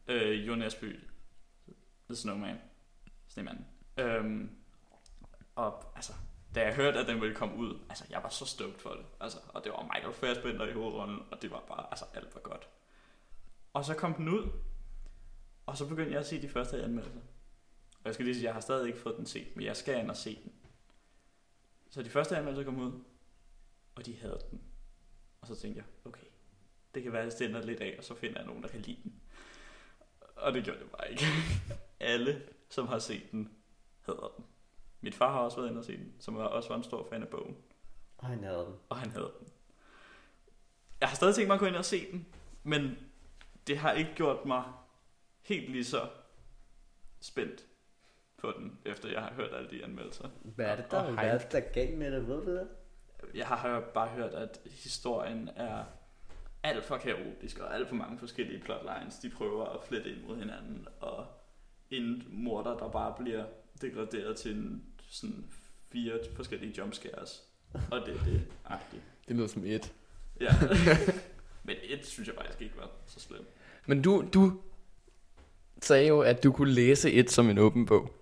Øh, 0.08 0.48
Jon 0.48 0.62
Esby, 0.62 1.00
The 2.10 2.16
Snowman, 2.16 2.56
Snemanden. 3.40 3.68
Øhm, 3.98 4.50
og 5.56 5.92
altså, 5.96 6.14
da 6.56 6.62
jeg 6.62 6.76
hørte, 6.76 7.00
at 7.00 7.08
den 7.08 7.22
ville 7.22 7.36
komme 7.36 7.56
ud, 7.56 7.80
altså, 7.90 8.06
jeg 8.10 8.24
var 8.24 8.30
så 8.30 8.46
stoked 8.46 8.80
for 8.80 8.90
det. 8.90 9.06
Altså, 9.20 9.38
og 9.48 9.64
det 9.64 9.72
var 9.72 9.92
Michael 9.94 10.14
Fassbender 10.14 10.68
i 10.68 10.74
hovedrollen, 10.74 11.20
og 11.32 11.42
det 11.42 11.52
var 11.52 11.64
bare, 11.68 11.88
altså, 11.92 12.06
alt 12.14 12.36
var 12.36 12.42
godt. 12.42 12.70
Og 13.74 13.86
så 13.86 13.94
kom 13.94 14.14
den 14.14 14.30
ud, 14.30 14.52
og 15.66 15.78
så 15.78 15.88
begyndte 15.88 16.12
jeg 16.12 16.20
at 16.20 16.28
se 16.28 16.42
de 16.42 16.50
første 16.50 16.84
anmeldelser. 16.84 17.20
Og 17.92 18.06
jeg 18.06 18.14
skal 18.14 18.26
lige 18.26 18.36
sige, 18.36 18.44
at 18.44 18.48
jeg 18.48 18.54
har 18.54 18.62
stadig 18.62 18.88
ikke 18.88 19.00
fået 19.00 19.18
den 19.18 19.26
set, 19.26 19.56
men 19.56 19.66
jeg 19.66 19.78
skal 19.78 20.00
ind 20.00 20.10
og 20.10 20.18
se 20.18 20.40
den. 20.44 20.54
Så 21.90 22.04
de 22.04 22.10
første 22.10 22.38
anmeldelser 22.38 22.64
kom 22.64 22.80
ud, 22.80 23.04
og 23.96 24.06
de 24.06 24.16
havde 24.16 24.40
den. 24.52 24.62
Og 25.42 25.48
så 25.48 25.56
tænkte 25.56 25.78
jeg, 25.78 25.86
okay, 26.06 26.28
det 26.96 27.04
kan 27.04 27.14
være, 27.14 27.24
at 27.24 27.40
det 27.40 27.66
lidt 27.66 27.82
af, 27.82 27.96
og 27.98 28.04
så 28.04 28.16
finder 28.16 28.40
jeg 28.40 28.48
nogen, 28.48 28.64
der 28.64 28.70
kan 28.70 28.82
lide 28.82 29.00
den. 29.04 29.22
Og 30.36 30.54
det 30.54 30.64
gjorde 30.64 30.80
det 30.80 30.92
bare 30.92 31.12
ikke. 31.12 31.26
Alle, 32.00 32.42
som 32.70 32.88
har 32.88 33.00
set 33.00 33.32
den, 33.32 33.52
hader 34.02 34.34
den. 34.38 34.46
Mit 35.02 35.16
far 35.16 35.32
har 35.32 35.40
også 35.40 35.58
været 35.58 35.70
inde 35.70 35.80
og 35.80 35.86
set 35.86 36.00
den, 36.00 36.14
som 36.20 36.36
var, 36.38 36.44
også 36.44 36.70
var 36.70 36.76
en 36.76 36.84
stor 36.84 37.08
fan 37.10 37.22
af 37.22 37.28
bogen, 37.28 37.58
Og 38.18 38.28
han 38.28 38.44
havde 38.44 38.58
den. 38.66 38.76
og 38.90 38.98
han 38.98 39.12
havde 39.12 39.32
den. 39.40 39.48
Jeg 41.02 41.10
har 41.10 41.16
stadig 41.16 41.36
tænkt 41.36 41.48
mig 41.48 41.54
at 41.54 41.60
gå 41.60 41.66
ind 41.66 41.76
og 41.76 41.86
se 41.86 42.12
den, 42.12 42.28
men 42.64 42.98
det 43.68 43.78
har 43.78 43.92
ikke 43.92 44.12
gjort 44.16 44.46
mig 44.46 44.64
helt 45.42 45.72
lige 45.72 45.86
så 45.86 46.10
spændt 47.22 47.66
på 48.38 48.52
den, 48.58 48.80
efter 48.86 49.10
jeg 49.10 49.22
har 49.22 49.34
hørt 49.34 49.54
alle 49.54 49.70
de 49.70 49.84
anmeldelser. 49.84 50.30
Hvad 50.44 50.66
er 50.66 50.76
det 50.76 50.86
Og 50.86 50.92
der, 50.92 51.12
hvad 51.12 51.24
er 51.24 51.38
det, 51.38 51.52
der 51.52 51.58
er 51.58 51.72
galt 51.74 51.98
med 51.98 52.12
det? 52.12 52.28
Ved 52.28 52.46
du 52.46 52.52
det? 52.56 52.68
Jeg 53.34 53.48
har 53.48 53.80
bare 53.94 54.08
hørt, 54.08 54.34
at 54.34 54.62
historien 54.66 55.50
er 55.56 55.84
alt 56.64 56.84
for 56.86 56.98
kaotisk, 56.98 57.60
og 57.60 57.76
alt 57.76 57.88
for 57.88 57.96
mange 57.96 58.20
forskellige 58.20 58.64
plotlines, 58.64 59.20
de 59.20 59.30
prøver 59.30 59.66
at 59.66 59.84
flette 59.84 60.10
ind 60.16 60.24
mod 60.28 60.38
hinanden, 60.38 60.88
og 61.00 61.28
en 61.90 62.24
morder, 62.30 62.78
der 62.78 62.90
bare 62.90 63.16
bliver 63.20 63.46
degraderet 63.82 64.38
til 64.38 64.56
en, 64.56 64.84
sådan 65.10 65.46
fire 65.92 66.20
forskellige 66.36 66.74
jumpscares. 66.78 67.44
Og 67.92 68.02
det 68.06 68.16
er 68.16 68.24
det 68.24 68.42
agtigt. 68.66 69.04
det 69.28 69.36
lyder 69.36 69.48
som 69.48 69.66
et. 69.66 69.94
Ja. 70.42 70.50
Men 71.64 71.76
et 71.84 72.06
synes 72.06 72.28
jeg 72.28 72.36
faktisk 72.36 72.62
ikke 72.62 72.78
var 72.78 72.90
så 73.08 73.20
slemt. 73.20 73.48
Men 73.86 74.02
du, 74.02 74.26
du 74.34 74.60
sagde 75.82 76.08
jo, 76.08 76.22
at 76.22 76.44
du 76.44 76.52
kunne 76.52 76.72
læse 76.72 77.12
et 77.12 77.32
som 77.32 77.50
en 77.50 77.58
åben 77.58 77.86
bog. 77.86 78.14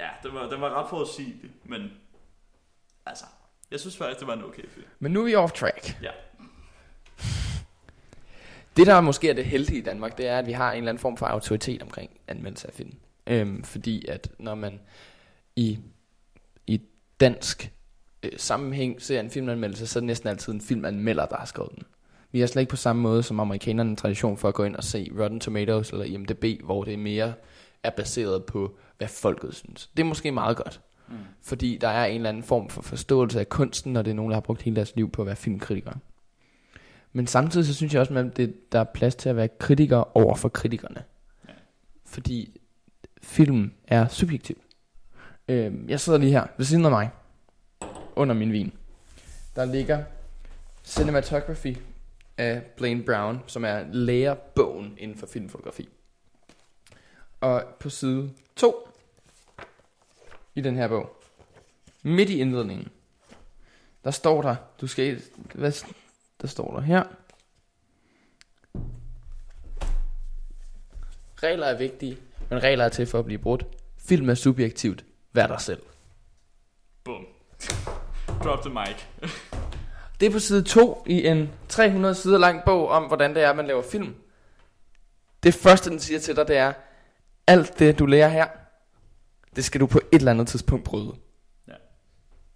Ja, 0.00 0.08
den 0.22 0.34
var, 0.34 0.48
den 0.48 0.60
var 0.60 0.82
ret 0.82 0.90
forudsigelig, 0.90 1.50
men 1.64 1.92
altså, 3.06 3.24
jeg 3.70 3.80
synes 3.80 3.96
faktisk, 3.96 4.18
det 4.20 4.28
var 4.28 4.34
en 4.34 4.44
okay 4.44 4.68
film. 4.68 4.86
Men 4.98 5.12
nu 5.12 5.20
er 5.20 5.24
vi 5.24 5.34
off 5.34 5.52
track. 5.52 5.98
Ja. 6.02 6.10
Det, 8.76 8.86
der 8.86 9.00
måske 9.00 9.30
er 9.30 9.34
det 9.34 9.44
heldige 9.44 9.78
i 9.78 9.82
Danmark, 9.82 10.18
det 10.18 10.26
er, 10.26 10.38
at 10.38 10.46
vi 10.46 10.52
har 10.52 10.72
en 10.72 10.78
eller 10.78 10.88
anden 10.88 11.00
form 11.00 11.16
for 11.16 11.26
autoritet 11.26 11.82
omkring 11.82 12.10
anmeldelse 12.28 12.68
af 12.68 12.74
film. 12.74 12.94
Øhm, 13.28 13.64
fordi 13.64 14.04
at 14.08 14.30
når 14.38 14.54
man 14.54 14.80
i, 15.56 15.78
i 16.66 16.80
dansk 17.20 17.72
øh, 18.22 18.32
sammenhæng 18.36 19.02
ser 19.02 19.20
en 19.20 19.30
filmanmeldelse, 19.30 19.86
så 19.86 19.98
er 19.98 20.00
det 20.00 20.06
næsten 20.06 20.28
altid 20.28 20.52
en 20.52 20.60
filmanmelder, 20.60 21.26
der 21.26 21.36
har 21.36 21.46
skrevet 21.46 21.72
den. 21.74 21.82
Vi 22.32 22.40
har 22.40 22.46
slet 22.46 22.62
ikke 22.62 22.70
på 22.70 22.76
samme 22.76 23.02
måde 23.02 23.22
som 23.22 23.40
amerikanerne 23.40 23.90
en 23.90 23.96
tradition 23.96 24.36
for 24.36 24.48
at 24.48 24.54
gå 24.54 24.64
ind 24.64 24.76
og 24.76 24.84
se 24.84 25.10
Rotten 25.18 25.40
Tomatoes 25.40 25.90
eller 25.90 26.04
IMDb, 26.04 26.64
hvor 26.64 26.84
det 26.84 26.98
mere 26.98 27.34
er 27.82 27.90
baseret 27.90 28.44
på, 28.44 28.76
hvad 28.98 29.08
folket 29.08 29.54
synes. 29.54 29.90
Det 29.96 30.02
er 30.02 30.06
måske 30.06 30.32
meget 30.32 30.56
godt. 30.56 30.80
Mm. 31.08 31.14
Fordi 31.42 31.78
der 31.80 31.88
er 31.88 32.06
en 32.06 32.16
eller 32.16 32.28
anden 32.28 32.42
form 32.42 32.68
for 32.68 32.82
forståelse 32.82 33.40
af 33.40 33.48
kunsten, 33.48 33.92
når 33.92 34.02
det 34.02 34.10
er 34.10 34.14
nogen, 34.14 34.30
der 34.30 34.36
har 34.36 34.40
brugt 34.40 34.62
hele 34.62 34.76
deres 34.76 34.96
liv 34.96 35.10
på 35.10 35.22
at 35.22 35.26
være 35.26 35.36
filmkritikere. 35.36 35.94
Men 37.12 37.26
samtidig 37.26 37.66
så 37.66 37.74
synes 37.74 37.94
jeg 37.94 38.00
også, 38.00 38.14
at 38.14 38.36
det, 38.36 38.72
der 38.72 38.80
er 38.80 38.84
plads 38.84 39.14
til 39.14 39.28
at 39.28 39.36
være 39.36 39.48
kritiker 39.48 40.16
over 40.16 40.34
for 40.34 40.48
kritikerne. 40.48 41.04
Ja. 41.48 41.52
Fordi 42.06 42.60
film 43.22 43.72
er 43.86 44.08
subjektiv. 44.08 44.62
Øh, 45.48 45.90
jeg 45.90 46.00
sidder 46.00 46.18
lige 46.18 46.32
her 46.32 46.46
ved 46.56 46.66
siden 46.66 46.84
af 46.84 46.90
mig, 46.90 47.10
under 48.16 48.34
min 48.34 48.52
vin. 48.52 48.72
Der 49.56 49.64
ligger 49.64 50.04
Cinematography 50.84 51.76
af 52.38 52.62
Blaine 52.76 53.02
Brown, 53.02 53.42
som 53.46 53.64
er 53.64 53.84
lærerbogen 53.92 54.94
inden 54.98 55.18
for 55.18 55.26
filmfotografi. 55.26 55.88
Og 57.40 57.64
på 57.80 57.90
side 57.90 58.30
2 58.56 58.88
i 60.54 60.60
den 60.60 60.76
her 60.76 60.88
bog, 60.88 61.16
midt 62.02 62.30
i 62.30 62.40
indledningen, 62.40 62.88
der 64.04 64.10
står 64.10 64.42
der, 64.42 64.56
du 64.80 64.86
skal, 64.86 65.22
hvad, 65.54 65.72
der 66.40 66.48
står 66.48 66.74
der 66.74 66.80
her. 66.80 67.04
Regler 71.42 71.66
er 71.66 71.78
vigtige, 71.78 72.18
men 72.50 72.62
regler 72.62 72.84
er 72.84 72.88
til 72.88 73.06
for 73.06 73.18
at 73.18 73.24
blive 73.24 73.38
brudt. 73.38 73.66
Film 73.98 74.30
er 74.30 74.34
subjektivt. 74.34 75.04
Vær 75.32 75.46
dig 75.46 75.60
selv. 75.60 75.82
Bum. 77.04 77.26
Drop 78.44 78.62
the 78.62 78.70
mic. 78.70 79.30
Det 80.20 80.26
er 80.26 80.30
på 80.30 80.38
side 80.38 80.62
2 80.62 81.04
i 81.06 81.26
en 81.26 81.50
300 81.68 82.14
sider 82.14 82.38
lang 82.38 82.62
bog 82.66 82.88
om, 82.88 83.04
hvordan 83.04 83.34
det 83.34 83.42
er, 83.42 83.52
man 83.52 83.66
laver 83.66 83.82
film. 83.82 84.14
Det 85.42 85.54
første, 85.54 85.90
den 85.90 86.00
siger 86.00 86.20
til 86.20 86.36
dig, 86.36 86.48
det 86.48 86.56
er, 86.56 86.72
alt 87.46 87.78
det, 87.78 87.98
du 87.98 88.06
lærer 88.06 88.28
her, 88.28 88.46
det 89.56 89.64
skal 89.64 89.80
du 89.80 89.86
på 89.86 90.00
et 90.12 90.18
eller 90.18 90.30
andet 90.30 90.48
tidspunkt 90.48 90.84
bryde. 90.84 91.14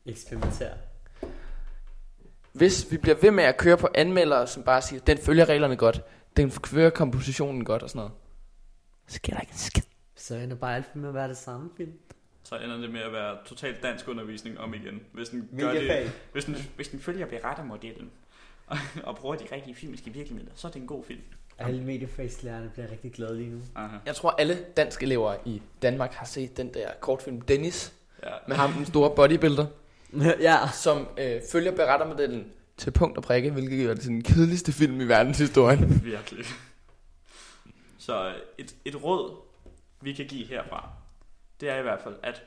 Eksperimentere. 0.07 0.75
Hvis 2.53 2.87
vi 2.91 2.97
bliver 2.97 3.17
ved 3.17 3.31
med 3.31 3.45
at 3.45 3.57
køre 3.57 3.77
på 3.77 3.89
anmeldere, 3.95 4.47
som 4.47 4.63
bare 4.63 4.83
siger, 4.83 5.01
den 5.01 5.19
følger 5.19 5.49
reglerne 5.49 5.77
godt, 5.77 6.03
den 6.37 6.51
fører 6.51 6.91
kompositionen 6.91 7.65
godt 7.65 7.83
og 7.83 7.91
sådan 7.91 7.99
noget, 7.99 8.13
sker 9.07 9.33
der 9.35 9.41
ikke 9.41 9.53
en 9.53 9.59
skid. 9.59 9.83
Så 10.17 10.35
ender 10.37 10.57
bare 10.57 10.77
alt 10.77 10.97
med 10.97 11.09
at 11.09 11.15
være 11.15 11.29
det 11.29 11.37
samme 11.37 11.71
film. 11.77 11.93
Så 12.45 12.57
ender 12.59 12.77
det 12.77 12.91
med 12.91 13.01
at 13.01 13.13
være 13.13 13.37
totalt 13.47 13.83
dansk 13.83 14.09
undervisning 14.09 14.59
om 14.61 14.75
igen. 14.75 15.01
Hvis 15.13 15.29
den, 15.29 15.49
gør 15.59 15.73
det, 15.73 16.13
hvis 16.33 16.45
den, 16.45 16.57
hvis 16.77 16.89
den 16.89 17.01
følger 17.01 17.27
berettermodellen 17.27 18.11
og, 18.67 18.79
og 19.05 19.17
bruger 19.17 19.37
de 19.37 19.45
rigtige 19.53 19.75
filmiske 19.75 20.11
virkemidler, 20.13 20.53
så 20.55 20.67
er 20.69 20.73
det 20.73 20.81
en 20.81 20.87
god 20.87 21.05
film. 21.05 21.21
Alle 21.59 21.83
mediefagslærerne 21.83 22.71
bliver 22.73 22.91
rigtig 22.91 23.13
glade 23.13 23.37
lige 23.37 23.51
nu. 23.51 23.61
Aha. 23.75 23.97
Jeg 24.07 24.15
tror, 24.15 24.31
alle 24.31 24.59
danske 24.77 25.05
elever 25.05 25.35
i 25.45 25.63
Danmark 25.83 26.13
har 26.13 26.27
set 26.27 26.57
den 26.57 26.75
der 26.75 26.89
kortfilm 27.01 27.41
Dennis, 27.41 27.93
Ja. 28.23 28.29
med 28.49 28.57
ham 28.57 28.73
den 28.73 28.87
store 28.87 29.15
bodybuilder, 29.17 29.67
ja. 30.41 30.57
som 30.75 31.09
øh, 31.19 31.41
følger 31.53 31.73
berettermodellen 31.73 32.47
til 32.77 32.91
punkt 32.91 33.17
og 33.17 33.23
prikke, 33.23 33.51
hvilket 33.51 33.87
gør 33.87 33.95
det 33.95 34.03
til 34.03 34.11
den 34.11 34.23
kedeligste 34.23 34.73
film 34.73 35.01
i 35.01 35.05
verdenshistorien. 35.05 36.05
Virkelig. 36.05 36.45
Så 38.03 38.41
et, 38.59 38.77
et 38.85 39.05
råd, 39.05 39.43
vi 40.01 40.13
kan 40.13 40.27
give 40.27 40.47
herfra, 40.47 40.89
det 41.61 41.69
er 41.69 41.77
i 41.77 41.83
hvert 41.83 42.01
fald, 42.01 42.19
at 42.23 42.43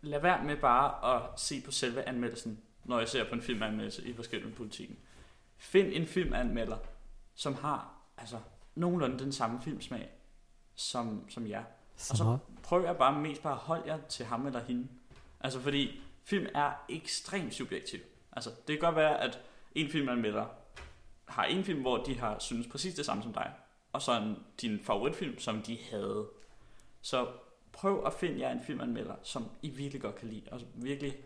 lad 0.00 0.20
være 0.20 0.44
med 0.44 0.56
bare 0.56 1.16
at 1.16 1.40
se 1.40 1.60
på 1.60 1.70
selve 1.70 2.08
anmeldelsen, 2.08 2.60
når 2.84 2.98
jeg 2.98 3.08
ser 3.08 3.28
på 3.28 3.34
en 3.34 3.42
filmanmeldelse 3.42 4.08
i 4.08 4.14
forskellige 4.14 4.54
politikken. 4.54 4.98
Find 5.56 5.88
en 5.92 6.06
filmanmelder, 6.06 6.78
som 7.34 7.54
har 7.54 7.94
altså 8.16 8.40
nogenlunde 8.74 9.18
den 9.18 9.32
samme 9.32 9.60
filmsmag 9.62 10.08
som, 10.74 11.30
som 11.30 11.46
jer. 11.48 11.64
Og 12.10 12.16
så 12.16 12.38
prøv 12.62 12.84
jeg 12.84 12.96
bare 12.96 13.20
mest 13.20 13.42
bare 13.42 13.52
at 13.52 13.58
holde 13.58 13.82
jer 13.86 13.98
til 14.08 14.26
ham 14.26 14.46
eller 14.46 14.64
hende. 14.64 14.88
Altså 15.40 15.60
fordi 15.60 16.00
film 16.24 16.46
er 16.54 16.72
ekstremt 16.88 17.54
subjektiv. 17.54 18.00
Altså 18.32 18.50
det 18.50 18.66
kan 18.66 18.78
godt 18.78 18.96
være, 18.96 19.20
at 19.20 19.40
en 19.74 19.90
filmanmelder 19.90 20.46
har 21.24 21.44
en 21.44 21.64
film, 21.64 21.80
hvor 21.80 22.04
de 22.04 22.18
har 22.18 22.38
synes 22.38 22.66
præcis 22.66 22.94
det 22.94 23.06
samme 23.06 23.22
som 23.22 23.32
dig. 23.32 23.52
Og 23.92 24.02
så 24.02 24.12
en, 24.20 24.36
din 24.60 24.80
favoritfilm, 24.84 25.38
som 25.38 25.62
de 25.62 25.78
havde. 25.90 26.26
Så 27.02 27.26
prøv 27.72 28.02
at 28.06 28.12
finde 28.12 28.40
jer 28.40 28.52
en 28.52 28.60
filmanmelder, 28.66 29.14
som 29.22 29.44
I 29.62 29.68
virkelig 29.68 30.02
godt 30.02 30.16
kan 30.16 30.28
lide, 30.28 30.42
og 30.52 30.60
som 30.60 30.68
virkelig 30.74 31.16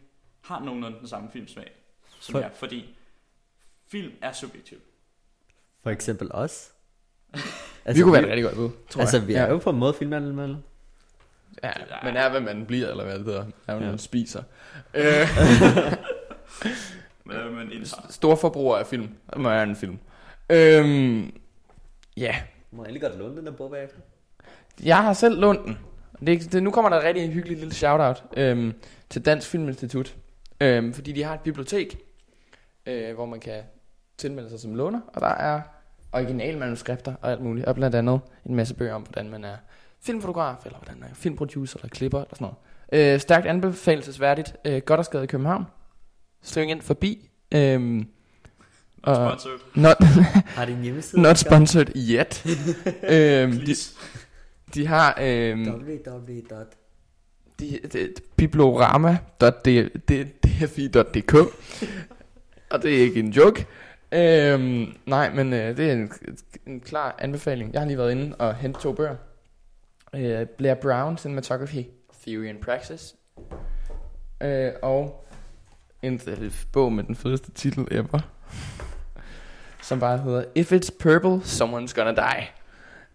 har 0.40 0.61
nogenlunde 0.61 0.98
den 0.98 1.09
samme 1.09 1.31
filmsmag 1.33 1.70
som 2.20 2.33
For- 2.33 2.40
jer, 2.40 2.51
fordi 2.55 2.96
film 3.88 4.12
er 4.22 4.33
subjektivt. 4.33 4.83
For 5.83 5.90
eksempel 5.90 6.29
os. 6.33 6.72
Altså, 7.85 8.01
vi 8.01 8.03
kunne 8.03 8.12
være 8.12 8.22
et 8.22 8.29
rigtig 8.29 8.44
godt 8.44 8.55
bud, 8.55 8.70
tror 8.90 9.01
Altså, 9.01 9.16
jeg. 9.18 9.27
vi 9.29 9.35
er 9.35 9.42
ja. 9.42 9.51
jo 9.51 9.59
på 9.59 9.70
en 9.70 9.79
måde 9.79 9.94
filmanmelder. 9.94 10.57
Ja, 11.62 11.72
man 12.05 12.16
er, 12.16 12.31
hvad 12.31 12.40
man 12.40 12.66
bliver, 12.66 12.88
eller 12.88 13.05
hvad 13.05 13.18
det 13.18 13.25
hedder. 13.25 13.40
Er, 13.40 13.75
hvad 13.75 13.79
Ja. 13.79 13.87
man 13.90 13.98
spiser. 13.98 14.42
Øh, 14.94 15.29
Men, 17.25 17.37
øh, 17.37 17.53
men 17.53 17.72
indtager. 17.72 18.07
store 18.11 18.37
forbruger 18.37 18.77
af 18.77 18.87
film. 18.87 19.09
Det 19.31 19.40
må 19.40 19.48
være 19.48 19.62
en 19.62 19.77
film. 19.77 19.98
Øhm, 20.51 21.40
ja, 22.16 22.42
må 22.73 22.85
jeg 22.85 23.01
godt 23.01 23.19
låne 23.19 23.37
den 23.37 23.47
der 23.47 23.53
bog 23.53 23.71
bagefter? 23.71 23.99
jeg 24.85 25.03
har 25.03 25.13
selv 25.13 25.41
lånt 25.41 25.61
den. 25.65 25.79
Det, 26.27 26.53
det, 26.53 26.63
nu 26.63 26.71
kommer 26.71 26.89
der 26.89 26.97
et 26.97 27.05
rigtig 27.05 27.33
hyggeligt 27.33 27.61
lille 27.61 27.75
shout-out 27.75 28.25
øhm, 28.37 28.73
til 29.11 29.25
Dansk 29.25 29.49
Filminstitut. 29.49 30.17
Øhm, 30.61 30.93
fordi 30.93 31.13
de 31.13 31.23
har 31.23 31.35
et 31.35 31.41
bibliotek, 31.41 31.99
øh, 32.87 33.15
hvor 33.15 33.27
man 33.27 33.41
kan 33.41 33.63
tilmelde 34.19 34.51
sig 34.51 34.61
som 34.61 34.75
låner. 34.75 35.01
Og 35.09 35.21
der 35.21 35.27
er 35.29 35.61
originale 36.13 36.59
manuskripter 36.59 37.15
og 37.23 37.31
alt 37.31 37.41
muligt. 37.41 37.67
Og 37.67 37.75
blandt 37.75 37.97
andet 37.97 38.21
en 38.47 38.55
masse 38.55 38.75
bøger 38.75 38.95
om, 38.95 39.03
hvordan 39.03 39.31
man 39.31 39.45
er 39.45 39.57
filmfotograf, 40.01 40.67
eller 40.67 40.79
hvordan 40.79 41.01
man 41.01 41.11
er 41.11 41.15
filmproducer, 41.15 41.79
eller 41.79 41.89
klipper, 41.89 42.19
eller 42.19 42.35
sådan 42.35 42.55
noget. 42.93 43.15
Øh, 43.15 43.21
stærkt 43.21 43.47
anbefalesværdigt. 43.47 44.57
Øh, 44.65 44.83
godt 44.83 44.99
og 44.99 45.05
skadet 45.05 45.25
i 45.25 45.27
København. 45.27 45.65
Sving 46.43 46.71
ind 46.71 46.83
forbi. 46.83 47.31
Øh, 47.55 48.05
Sponsored. 49.05 49.59
not, 49.75 49.97
Har 50.57 50.65
de 50.65 50.73
en 50.73 50.83
hjemmeside? 50.83 51.23
not 51.23 51.38
sponsored 51.38 51.87
yet. 51.97 52.45
øhm, 53.09 53.53
de, 53.53 53.75
de 54.75 54.87
har 54.87 55.19
øhm, 55.23 55.69
www. 55.69 56.41
de, 57.61 57.79
de, 57.93 58.12
bibliorama.dfi.dk 58.37 61.35
Og 62.71 62.83
det 62.83 62.95
er 62.95 62.99
ikke 63.03 63.21
en 63.21 63.31
joke. 63.31 63.67
Øhm, 64.12 64.87
nej, 65.07 65.31
men 65.35 65.53
øh, 65.53 65.77
det 65.77 65.88
er 65.88 65.93
en, 65.93 66.12
en 66.67 66.81
klar 66.81 67.15
anbefaling. 67.19 67.73
Jeg 67.73 67.81
har 67.81 67.87
lige 67.87 67.99
været 67.99 68.11
inde 68.12 68.37
og 68.37 68.55
hentet 68.55 68.83
to 68.83 68.93
bøger. 68.93 69.17
Øh, 70.15 70.47
Blair 70.47 70.75
Brown, 70.75 71.19
Cinematography, 71.19 71.85
Theory 72.27 72.45
and 72.47 72.59
Praxis. 72.59 73.15
Øh, 74.43 74.71
og 74.83 75.25
en 76.03 76.21
bog 76.73 76.93
med 76.93 77.05
den 77.05 77.17
fedeste 77.17 77.51
titel 77.51 77.87
ever 77.91 78.21
som 79.83 80.01
bare 80.01 80.18
hedder 80.18 80.45
If 80.55 80.73
It's 80.73 80.90
Purple, 81.01 81.37
Someone's 81.45 81.95
Gonna 81.95 82.14
Die. 82.14 82.47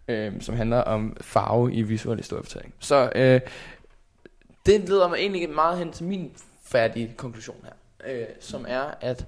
Øh, 0.08 0.40
som 0.40 0.56
handler 0.56 0.80
om 0.80 1.16
farve 1.20 1.72
i 1.72 1.82
visuel 1.82 2.16
historiefortælling. 2.16 2.74
Så 2.78 3.12
øh, 3.14 3.40
det 4.66 4.88
leder 4.88 5.08
mig 5.08 5.16
egentlig 5.16 5.50
meget 5.50 5.78
hen 5.78 5.92
til 5.92 6.06
min 6.06 6.32
færdige 6.62 7.14
konklusion 7.16 7.56
her. 7.64 7.72
Øh, 8.12 8.26
som 8.40 8.64
er, 8.68 8.94
at 9.00 9.26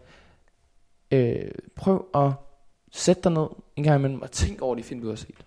øh, 1.11 1.51
prøv 1.77 2.09
at 2.15 2.33
sætte 2.93 3.23
dig 3.23 3.33
ned 3.33 3.47
en 3.77 3.85
gang 3.85 3.99
imellem 3.99 4.23
og 4.23 4.31
tænk 4.31 4.63
over 4.63 4.75
de 4.75 4.83
film, 4.83 5.01
du 5.01 5.09
har 5.09 5.17
set. 5.17 5.45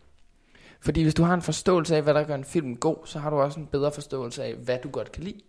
Fordi 0.79 1.03
hvis 1.03 1.13
du 1.13 1.23
har 1.23 1.33
en 1.33 1.41
forståelse 1.41 1.95
af, 1.95 2.01
hvad 2.01 2.13
der 2.13 2.23
gør 2.23 2.35
en 2.35 2.43
film 2.43 2.77
god, 2.77 2.97
så 3.05 3.19
har 3.19 3.29
du 3.29 3.35
også 3.35 3.59
en 3.59 3.67
bedre 3.67 3.91
forståelse 3.91 4.43
af, 4.43 4.55
hvad 4.55 4.77
du 4.83 4.89
godt 4.89 5.11
kan 5.11 5.23
lide. 5.23 5.41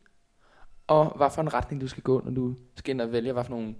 Og 0.87 1.17
hvad 1.17 1.31
for 1.31 1.43
en 1.43 1.55
retning 1.55 1.81
du 1.81 1.89
skal 1.89 2.03
gå, 2.03 2.21
når 2.25 2.31
du 2.31 2.55
skal 2.77 2.95
ind 2.95 3.01
og 3.01 3.13
vælge, 3.13 3.33
hvad 3.33 3.45
for 3.45 3.51
nogle, 3.51 3.75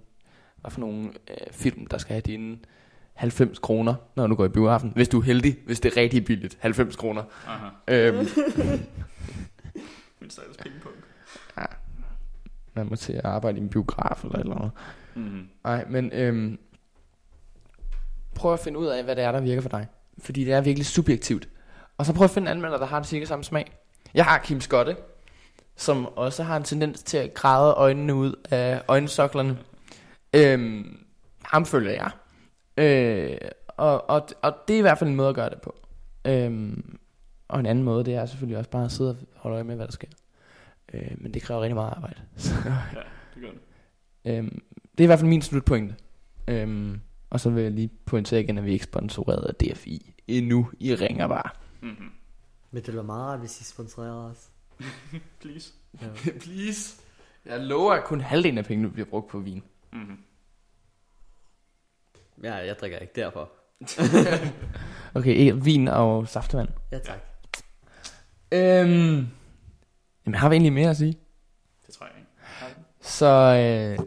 hvad 0.65 0.71
for 0.71 0.79
nogle 0.79 1.09
øh, 1.29 1.37
film, 1.51 1.87
der 1.87 1.97
skal 1.97 2.13
have 2.13 2.21
dine 2.21 2.57
90 3.13 3.59
kroner, 3.59 3.95
når 4.15 4.27
du 4.27 4.35
går 4.35 4.45
i 4.45 4.49
biografen. 4.49 4.91
Hvis 4.95 5.09
du 5.09 5.19
er 5.19 5.23
heldig, 5.23 5.57
hvis 5.65 5.79
det 5.79 5.91
er 5.93 6.01
rigtig 6.01 6.25
billigt. 6.25 6.57
90 6.59 6.95
kroner. 6.95 7.23
Aha. 7.47 7.67
Øhm, 7.87 8.17
Min 10.19 10.29
status 10.29 10.57
pengepunkt. 10.57 10.97
man 12.73 12.87
må 12.89 12.95
til 12.95 13.13
at 13.13 13.25
arbejde 13.25 13.57
i 13.57 13.61
en 13.61 13.69
biograf 13.69 14.23
eller 14.23 14.39
eller 14.39 14.55
andet. 14.55 14.71
Mm-hmm. 15.15 15.47
Nej, 15.63 15.85
men 15.89 16.11
øhm, 16.13 16.59
prøv 18.35 18.53
at 18.53 18.59
finde 18.59 18.79
ud 18.79 18.87
af, 18.87 19.03
hvad 19.03 19.15
det 19.15 19.23
er, 19.23 19.31
der 19.31 19.41
virker 19.41 19.61
for 19.61 19.69
dig. 19.69 19.87
Fordi 20.17 20.45
det 20.45 20.53
er 20.53 20.61
virkelig 20.61 20.85
subjektivt. 20.85 21.47
Og 21.97 22.05
så 22.05 22.13
prøv 22.13 22.25
at 22.25 22.31
finde 22.31 22.51
en 22.51 22.57
anmelder, 22.57 22.77
der 22.77 22.85
har 22.85 22.99
det 22.99 23.07
cirka 23.07 23.25
samme 23.25 23.43
smag. 23.43 23.71
Jeg 24.13 24.25
har 24.25 24.37
Kim 24.37 24.61
Skotte, 24.61 24.95
som 25.75 26.05
også 26.05 26.43
har 26.43 26.57
en 26.57 26.63
tendens 26.63 27.03
til 27.03 27.17
at 27.17 27.33
græde 27.33 27.73
øjnene 27.73 28.15
ud 28.15 28.33
af 28.51 28.81
øjensoklerne. 28.87 29.57
Øhm, 30.35 31.05
ham 31.43 31.65
følger 31.65 31.91
jeg. 31.91 32.11
Øh, 32.77 33.37
og, 33.67 34.09
og, 34.09 34.27
og 34.41 34.55
det 34.67 34.73
er 34.73 34.77
i 34.77 34.81
hvert 34.81 34.97
fald 34.97 35.09
en 35.09 35.15
måde 35.15 35.29
at 35.29 35.35
gøre 35.35 35.49
det 35.49 35.61
på. 35.61 35.75
Øhm, 36.25 36.97
og 37.47 37.59
en 37.59 37.65
anden 37.65 37.83
måde, 37.83 38.05
det 38.05 38.15
er 38.15 38.25
selvfølgelig 38.25 38.57
også 38.57 38.69
bare 38.69 38.85
at 38.85 38.91
sidde 38.91 39.09
og 39.09 39.17
holde 39.35 39.55
øje 39.55 39.63
med, 39.63 39.75
hvad 39.75 39.85
der 39.85 39.91
sker. 39.91 40.07
Øh, 40.93 41.11
men 41.17 41.33
det 41.33 41.41
kræver 41.41 41.61
rigtig 41.61 41.75
meget 41.75 41.93
arbejde. 41.95 42.21
Så, 42.35 42.53
Ja, 42.65 42.71
det 43.35 43.41
gør 43.41 43.49
det. 43.49 43.59
Øhm, 44.37 44.61
det 44.91 44.99
er 44.99 45.03
i 45.03 45.05
hvert 45.05 45.19
fald 45.19 45.29
min 45.29 45.41
slutpointe. 45.41 45.95
Øhm, 46.47 47.01
og 47.29 47.39
så 47.39 47.49
vil 47.49 47.63
jeg 47.63 47.71
lige 47.71 47.89
pointere 48.05 48.41
igen, 48.41 48.57
at 48.57 48.65
vi 48.65 48.73
ikke 48.73 48.83
er 48.83 48.87
sponsoreret 48.87 49.43
af 49.45 49.55
DFI 49.55 50.13
endnu. 50.27 50.69
I 50.79 50.95
ringer 50.95 51.27
bare. 51.27 51.49
Mm-hmm. 51.81 52.09
Men 52.71 52.83
det 52.83 52.95
var 52.95 53.01
meget 53.03 53.23
rart, 53.25 53.39
hvis 53.39 53.61
I 53.61 53.63
sponsorerer 53.63 54.31
os. 54.31 54.49
Please. 55.41 55.73
Ja. 56.01 56.07
Please. 56.43 57.01
Jeg 57.45 57.59
lover, 57.59 57.93
at 57.93 58.03
kun 58.03 58.21
halvdelen 58.21 58.57
af 58.57 58.65
pengene 58.65 58.91
bliver 58.91 59.05
brugt 59.05 59.27
på 59.27 59.39
vin. 59.39 59.63
Mm-hmm. 59.93 60.17
Ja, 62.43 62.53
jeg 62.55 62.75
drikker 62.79 62.97
ikke 62.99 63.13
derfor. 63.15 63.49
Okay, 65.13 65.33
ikke- 65.35 65.63
vin 65.63 65.87
og 65.87 66.27
saftevand. 66.27 66.67
Ja, 66.91 66.99
tak. 66.99 67.17
Øhm, 68.51 69.27
jamen, 70.25 70.35
har 70.35 70.49
vi 70.49 70.53
egentlig 70.55 70.73
mere 70.73 70.89
at 70.89 70.97
sige? 70.97 71.17
Det 71.87 71.93
tror 71.95 72.05
jeg 72.05 72.15
ikke. 72.17 72.81
Så 73.01 73.25
øh, 73.25 74.05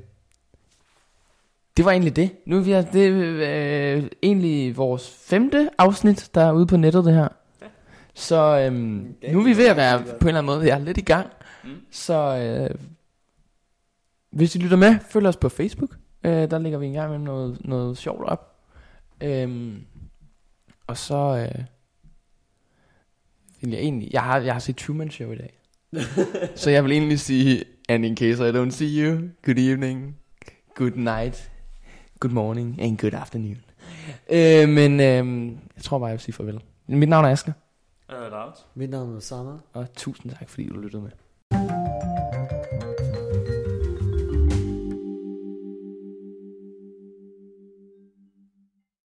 det 1.76 1.84
var 1.84 1.90
egentlig 1.90 2.16
det. 2.16 2.30
Nu 2.46 2.56
er 2.56 2.60
vi 2.60 2.72
det 2.72 3.06
er 3.06 3.96
øh, 3.96 4.10
egentlig 4.22 4.76
vores 4.76 5.10
femte 5.10 5.70
afsnit, 5.78 6.30
der 6.34 6.40
er 6.44 6.52
ude 6.52 6.66
på 6.66 6.76
nettet 6.76 7.04
det 7.04 7.14
her. 7.14 7.28
Ja. 7.62 7.66
Så 8.14 8.58
øhm, 8.66 9.16
nu 9.32 9.40
er 9.40 9.44
vi 9.44 9.56
ved 9.56 9.68
at 9.68 9.76
være 9.76 9.98
på 10.02 10.06
en 10.08 10.26
eller 10.28 10.38
anden 10.38 10.46
måde 10.46 10.66
jeg 10.66 10.74
er 10.74 10.84
lidt 10.84 10.98
i 10.98 11.02
gang. 11.02 11.26
Mm. 11.64 11.70
Så 11.90 12.14
øh, 12.36 12.74
hvis 14.30 14.54
I 14.54 14.58
lytter 14.58 14.76
med, 14.76 14.96
følg 15.10 15.26
os 15.26 15.36
på 15.36 15.48
Facebook. 15.48 15.90
Øh, 16.24 16.50
der 16.50 16.58
lægger 16.58 16.78
vi 16.78 16.86
en 16.86 16.92
gang 16.92 17.10
med 17.10 17.18
noget, 17.18 17.58
noget 17.64 17.98
sjovt 17.98 18.24
op. 18.24 18.54
Øhm, 19.20 19.84
og 20.86 20.96
så 20.96 21.48
øh, 21.54 21.64
vil 23.60 23.70
jeg 23.70 23.80
egentlig... 23.80 24.08
Jeg 24.12 24.22
har, 24.22 24.38
jeg 24.40 24.52
har 24.54 24.60
set 24.60 24.76
Truman 24.76 25.10
Show 25.10 25.32
i 25.32 25.36
dag. 25.36 25.58
så 26.60 26.70
jeg 26.70 26.84
vil 26.84 26.92
egentlig 26.92 27.20
sige, 27.20 27.64
and 27.88 28.04
in 28.04 28.16
case 28.16 28.48
I 28.48 28.52
don't 28.52 28.70
see 28.70 29.04
you, 29.04 29.28
good 29.44 29.58
evening, 29.58 30.16
good 30.74 30.90
night, 30.96 31.50
good 32.20 32.32
morning, 32.32 32.80
and 32.82 32.98
good 32.98 33.14
afternoon. 33.14 33.56
Øh, 34.30 34.68
men 34.68 34.92
øh, 35.00 35.52
jeg 35.76 35.82
tror 35.82 35.98
bare, 35.98 36.06
jeg 36.08 36.12
vil 36.14 36.20
sige 36.20 36.32
farvel. 36.32 36.60
Mit 36.86 37.08
navn 37.08 37.24
er 37.24 37.28
Asger, 37.28 37.52
Øh, 38.12 38.30
Lars. 38.30 38.66
Mit 38.74 38.90
navn 38.90 39.12
er 39.12 39.16
Osama. 39.16 39.52
og 39.72 39.92
tusind 39.94 40.32
tak, 40.32 40.48
fordi 40.48 40.68
du 40.68 40.80
lyttede 40.80 41.02
med. 41.02 41.10